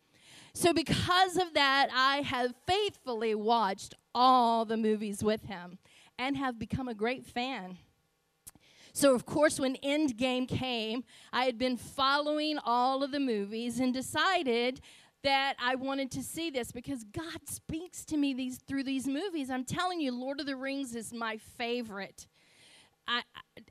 So, 0.52 0.74
because 0.74 1.36
of 1.36 1.54
that, 1.54 1.88
I 1.94 2.22
have 2.22 2.54
faithfully 2.66 3.34
watched 3.34 3.94
all 4.14 4.64
the 4.64 4.76
movies 4.76 5.22
with 5.22 5.44
him 5.44 5.78
and 6.18 6.36
have 6.36 6.58
become 6.58 6.88
a 6.88 6.94
great 6.94 7.24
fan. 7.24 7.78
So, 8.92 9.14
of 9.14 9.24
course, 9.24 9.60
when 9.60 9.76
Endgame 9.76 10.48
came, 10.48 11.04
I 11.32 11.44
had 11.44 11.56
been 11.56 11.76
following 11.76 12.58
all 12.64 13.02
of 13.02 13.12
the 13.12 13.20
movies 13.20 13.78
and 13.78 13.94
decided 13.94 14.80
that 15.22 15.54
I 15.58 15.74
wanted 15.74 16.10
to 16.12 16.22
see 16.22 16.50
this 16.50 16.72
because 16.72 17.04
God 17.04 17.46
speaks 17.46 18.04
to 18.06 18.16
me 18.16 18.32
these 18.32 18.58
through 18.66 18.84
these 18.84 19.06
movies. 19.06 19.50
I'm 19.50 19.64
telling 19.64 20.00
you, 20.00 20.12
Lord 20.12 20.40
of 20.40 20.46
the 20.46 20.56
Rings 20.56 20.94
is 20.94 21.12
my 21.12 21.36
favorite. 21.36 22.26
I, 23.06 23.22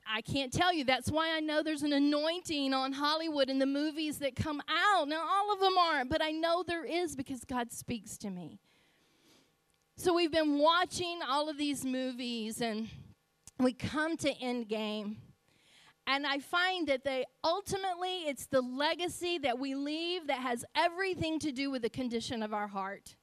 I, 0.06 0.20
can't 0.20 0.52
tell 0.52 0.72
you. 0.72 0.84
That's 0.84 1.10
why 1.10 1.34
I 1.34 1.40
know 1.40 1.62
there's 1.62 1.82
an 1.82 1.94
anointing 1.94 2.74
on 2.74 2.92
Hollywood 2.92 3.48
and 3.48 3.60
the 3.60 3.66
movies 3.66 4.18
that 4.18 4.36
come 4.36 4.60
out. 4.68 5.08
Now, 5.08 5.22
all 5.26 5.52
of 5.52 5.60
them 5.60 5.78
aren't, 5.78 6.10
but 6.10 6.22
I 6.22 6.30
know 6.30 6.62
there 6.62 6.84
is 6.84 7.16
because 7.16 7.44
God 7.44 7.72
speaks 7.72 8.18
to 8.18 8.28
me. 8.28 8.58
So 9.96 10.14
we've 10.14 10.32
been 10.32 10.58
watching 10.58 11.20
all 11.26 11.48
of 11.48 11.56
these 11.56 11.84
movies, 11.84 12.60
and 12.60 12.88
we 13.58 13.72
come 13.72 14.16
to 14.18 14.34
Endgame. 14.34 15.16
And 16.06 16.26
I 16.26 16.38
find 16.38 16.88
that 16.88 17.04
they 17.04 17.24
ultimately, 17.44 18.22
it's 18.26 18.46
the 18.46 18.60
legacy 18.60 19.38
that 19.38 19.58
we 19.58 19.74
leave 19.74 20.26
that 20.26 20.40
has 20.40 20.64
everything 20.74 21.38
to 21.40 21.52
do 21.52 21.70
with 21.70 21.82
the 21.82 21.90
condition 21.90 22.42
of 22.42 22.52
our 22.52 22.66
heart. 22.66 23.14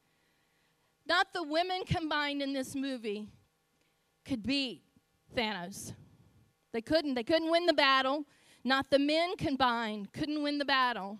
Not 1.05 1.27
the 1.33 1.43
women 1.43 1.83
combined 1.85 2.41
in 2.41 2.53
this 2.53 2.75
movie 2.75 3.27
could 4.25 4.43
beat 4.43 4.83
Thanos. 5.35 5.93
They 6.73 6.81
couldn't. 6.81 7.15
They 7.15 7.23
couldn't 7.23 7.51
win 7.51 7.65
the 7.65 7.73
battle. 7.73 8.25
Not 8.63 8.89
the 8.89 8.99
men 8.99 9.35
combined 9.37 10.11
couldn't 10.13 10.43
win 10.43 10.57
the 10.57 10.65
battle. 10.65 11.19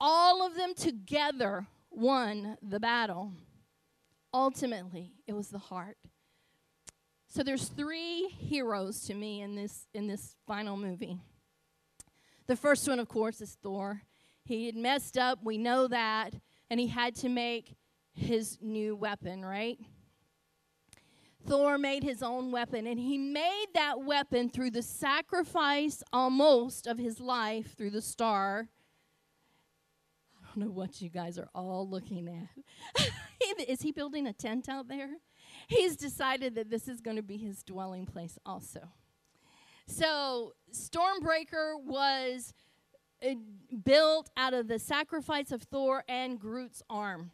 All 0.00 0.46
of 0.46 0.54
them 0.54 0.74
together 0.74 1.66
won 1.90 2.56
the 2.62 2.78
battle. 2.78 3.32
Ultimately, 4.32 5.12
it 5.26 5.32
was 5.32 5.48
the 5.48 5.58
heart. 5.58 5.96
So 7.30 7.42
there's 7.42 7.68
three 7.68 8.28
heroes 8.38 9.00
to 9.04 9.14
me 9.14 9.42
in 9.42 9.54
this 9.54 9.86
in 9.92 10.06
this 10.06 10.34
final 10.46 10.78
movie. 10.78 11.18
The 12.46 12.56
first 12.56 12.88
one, 12.88 12.98
of 12.98 13.08
course, 13.08 13.42
is 13.42 13.58
Thor. 13.62 14.02
He 14.44 14.64
had 14.64 14.76
messed 14.76 15.18
up, 15.18 15.40
we 15.44 15.58
know 15.58 15.86
that, 15.88 16.32
and 16.70 16.80
he 16.80 16.86
had 16.86 17.14
to 17.16 17.28
make 17.28 17.76
his 18.14 18.56
new 18.62 18.96
weapon, 18.96 19.44
right? 19.44 19.78
Thor 21.46 21.76
made 21.76 22.02
his 22.02 22.22
own 22.22 22.50
weapon, 22.50 22.86
and 22.86 22.98
he 22.98 23.18
made 23.18 23.66
that 23.74 24.02
weapon 24.02 24.48
through 24.48 24.70
the 24.70 24.82
sacrifice 24.82 26.02
almost 26.14 26.86
of 26.86 26.98
his 26.98 27.20
life 27.20 27.76
through 27.76 27.90
the 27.90 28.00
star. 28.00 28.68
I 30.42 30.46
don't 30.46 30.64
know 30.64 30.72
what 30.72 31.02
you 31.02 31.10
guys 31.10 31.38
are 31.38 31.50
all 31.54 31.86
looking 31.86 32.48
at. 32.96 33.10
is 33.68 33.82
he 33.82 33.92
building 33.92 34.26
a 34.26 34.32
tent 34.32 34.70
out 34.70 34.88
there? 34.88 35.10
He's 35.68 35.96
decided 35.96 36.54
that 36.56 36.70
this 36.70 36.88
is 36.88 37.00
going 37.00 37.16
to 37.16 37.22
be 37.22 37.36
his 37.36 37.62
dwelling 37.62 38.06
place 38.06 38.38
also. 38.44 38.80
So, 39.86 40.54
Stormbreaker 40.72 41.80
was 41.82 42.52
uh, 43.22 43.34
built 43.84 44.28
out 44.36 44.52
of 44.52 44.68
the 44.68 44.78
sacrifice 44.78 45.50
of 45.52 45.62
Thor 45.62 46.04
and 46.08 46.38
Groot's 46.38 46.82
arm. 46.90 47.30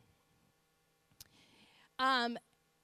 Um, 1.99 2.37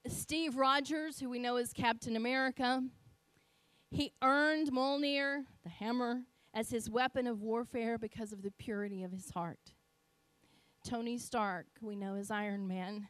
Steve 0.08 0.56
Rogers, 0.56 1.20
who 1.20 1.28
we 1.28 1.38
know 1.38 1.56
as 1.56 1.72
Captain 1.72 2.16
America, 2.16 2.82
he 3.90 4.12
earned 4.22 4.72
Mjolnir, 4.72 5.44
the 5.62 5.68
hammer, 5.68 6.22
as 6.54 6.70
his 6.70 6.88
weapon 6.88 7.26
of 7.26 7.42
warfare 7.42 7.98
because 7.98 8.32
of 8.32 8.42
the 8.42 8.52
purity 8.52 9.04
of 9.04 9.12
his 9.12 9.30
heart. 9.30 9.74
Tony 10.84 11.18
Stark, 11.18 11.66
we 11.80 11.94
know 11.94 12.16
as 12.16 12.30
Iron 12.30 12.66
Man, 12.66 13.08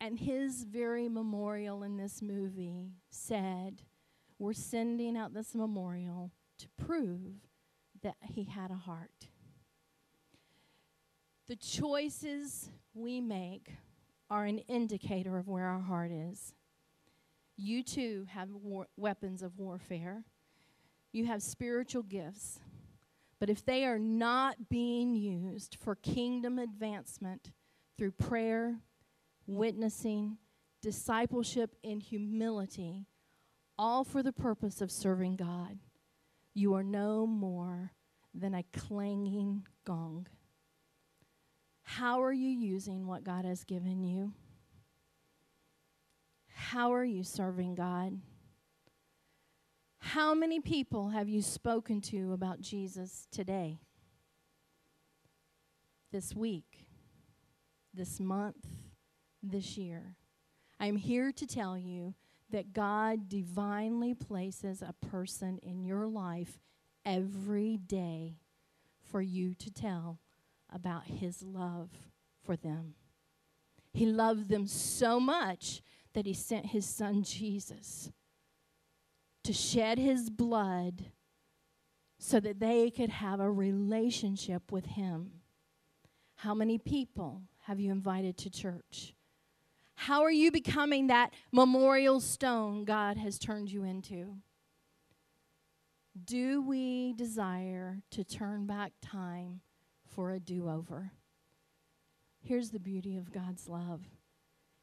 and 0.00 0.18
his 0.18 0.64
very 0.64 1.08
memorial 1.08 1.82
in 1.82 1.96
this 1.96 2.20
movie 2.20 2.92
said, 3.10 3.82
We're 4.38 4.52
sending 4.52 5.16
out 5.16 5.34
this 5.34 5.54
memorial 5.54 6.30
to 6.58 6.68
prove 6.76 7.48
that 8.02 8.16
he 8.20 8.44
had 8.44 8.70
a 8.70 8.74
heart. 8.74 9.28
The 11.46 11.56
choices 11.56 12.70
we 12.94 13.20
make 13.20 13.72
are 14.30 14.44
an 14.44 14.58
indicator 14.58 15.36
of 15.38 15.48
where 15.48 15.66
our 15.66 15.80
heart 15.80 16.10
is. 16.10 16.54
You 17.56 17.82
too 17.82 18.26
have 18.30 18.50
war- 18.50 18.88
weapons 18.96 19.42
of 19.42 19.58
warfare. 19.58 20.24
You 21.12 21.26
have 21.26 21.42
spiritual 21.42 22.02
gifts. 22.02 22.60
But 23.38 23.50
if 23.50 23.64
they 23.64 23.84
are 23.84 23.98
not 23.98 24.68
being 24.68 25.14
used 25.14 25.76
for 25.80 25.94
kingdom 25.94 26.58
advancement 26.58 27.52
through 27.98 28.12
prayer, 28.12 28.80
witnessing, 29.46 30.38
discipleship, 30.82 31.76
and 31.82 32.02
humility, 32.02 33.06
all 33.78 34.04
for 34.04 34.22
the 34.22 34.32
purpose 34.32 34.80
of 34.80 34.90
serving 34.90 35.36
God, 35.36 35.78
you 36.54 36.74
are 36.74 36.84
no 36.84 37.26
more 37.26 37.92
than 38.34 38.54
a 38.54 38.64
clanging 38.72 39.66
gong. 39.84 40.26
How 41.82 42.22
are 42.22 42.32
you 42.32 42.48
using 42.48 43.06
what 43.06 43.24
God 43.24 43.44
has 43.44 43.64
given 43.64 44.02
you? 44.02 44.32
How 46.48 46.92
are 46.92 47.04
you 47.04 47.22
serving 47.22 47.74
God? 47.74 48.20
How 49.98 50.34
many 50.34 50.60
people 50.60 51.10
have 51.10 51.28
you 51.28 51.42
spoken 51.42 52.00
to 52.02 52.32
about 52.32 52.60
Jesus 52.60 53.26
today? 53.30 53.78
This 56.12 56.34
week? 56.34 56.86
This 57.92 58.20
month? 58.20 58.66
This 59.50 59.76
year. 59.76 60.16
I'm 60.80 60.96
here 60.96 61.32
to 61.32 61.46
tell 61.46 61.78
you 61.78 62.14
that 62.50 62.72
God 62.72 63.28
divinely 63.28 64.14
places 64.14 64.82
a 64.82 64.94
person 65.06 65.58
in 65.62 65.84
your 65.84 66.06
life 66.06 66.58
every 67.04 67.76
day 67.76 68.36
for 69.10 69.20
you 69.20 69.54
to 69.54 69.70
tell 69.70 70.18
about 70.72 71.04
His 71.06 71.42
love 71.42 71.90
for 72.42 72.56
them. 72.56 72.94
He 73.92 74.06
loved 74.06 74.48
them 74.48 74.66
so 74.66 75.20
much 75.20 75.82
that 76.12 76.26
He 76.26 76.34
sent 76.34 76.66
His 76.66 76.86
Son 76.86 77.22
Jesus 77.22 78.10
to 79.44 79.52
shed 79.52 79.98
His 79.98 80.30
blood 80.30 81.06
so 82.18 82.40
that 82.40 82.60
they 82.60 82.90
could 82.90 83.10
have 83.10 83.40
a 83.40 83.50
relationship 83.50 84.72
with 84.72 84.86
Him. 84.86 85.30
How 86.36 86.54
many 86.54 86.78
people 86.78 87.42
have 87.62 87.80
you 87.80 87.90
invited 87.92 88.36
to 88.38 88.50
church? 88.50 89.14
How 89.94 90.22
are 90.22 90.30
you 90.30 90.50
becoming 90.50 91.06
that 91.06 91.32
memorial 91.52 92.20
stone 92.20 92.84
God 92.84 93.16
has 93.16 93.38
turned 93.38 93.70
you 93.70 93.84
into? 93.84 94.36
Do 96.22 96.62
we 96.62 97.12
desire 97.14 98.02
to 98.10 98.22
turn 98.22 98.66
back 98.66 98.92
time 99.02 99.60
for 100.06 100.30
a 100.30 100.38
do 100.38 100.68
over? 100.68 101.12
Here's 102.40 102.70
the 102.70 102.78
beauty 102.78 103.16
of 103.16 103.32
God's 103.32 103.68
love 103.68 104.02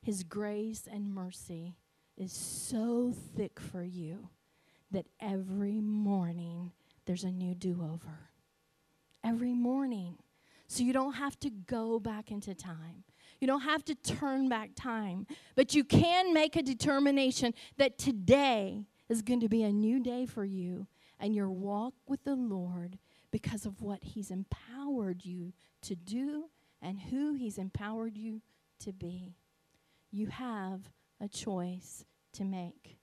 His 0.02 0.24
grace 0.24 0.88
and 0.92 1.14
mercy 1.14 1.76
is 2.18 2.34
so 2.34 3.14
thick 3.36 3.60
for 3.60 3.84
you 3.84 4.30
that 4.92 5.06
every 5.20 5.80
morning 5.80 6.72
there's 7.06 7.24
a 7.24 7.32
new 7.32 7.56
do 7.56 7.82
over. 7.82 8.30
Every 9.24 9.54
morning. 9.54 10.18
So 10.68 10.84
you 10.84 10.94
don't 10.94 11.14
have 11.14 11.40
to 11.42 11.50
go 11.50 12.00
back 12.00 12.32
into 12.32 12.56
time. 12.56 13.04
You 13.42 13.48
don't 13.48 13.62
have 13.62 13.84
to 13.86 13.96
turn 13.96 14.50
back 14.50 14.70
time, 14.76 15.26
but 15.56 15.74
you 15.74 15.84
can 15.84 16.32
make 16.32 16.56
a 16.56 16.62
determination 16.62 17.56
that 17.78 17.98
today 17.98 18.86
is 19.10 19.24
going 19.24 19.40
to 19.40 19.50
be 19.50 19.64
a 19.64 19.72
new 19.72 20.00
day 20.00 20.28
for 20.28 20.46
you 20.46 20.86
and 21.20 21.36
your 21.36 21.50
walk 21.50 21.96
with 22.08 22.24
the 22.24 22.36
Lord 22.36 23.00
because 23.32 23.66
of 23.66 23.82
what 23.82 24.04
He's 24.04 24.30
empowered 24.30 25.26
you 25.26 25.54
to 25.82 25.96
do 25.96 26.50
and 26.84 27.00
who 27.00 27.34
He's 27.34 27.58
empowered 27.58 28.16
you 28.16 28.42
to 28.82 28.94
be. 28.94 29.36
You 30.12 30.28
have 30.28 30.82
a 31.20 31.28
choice 31.28 32.06
to 32.34 32.44
make. 32.44 33.01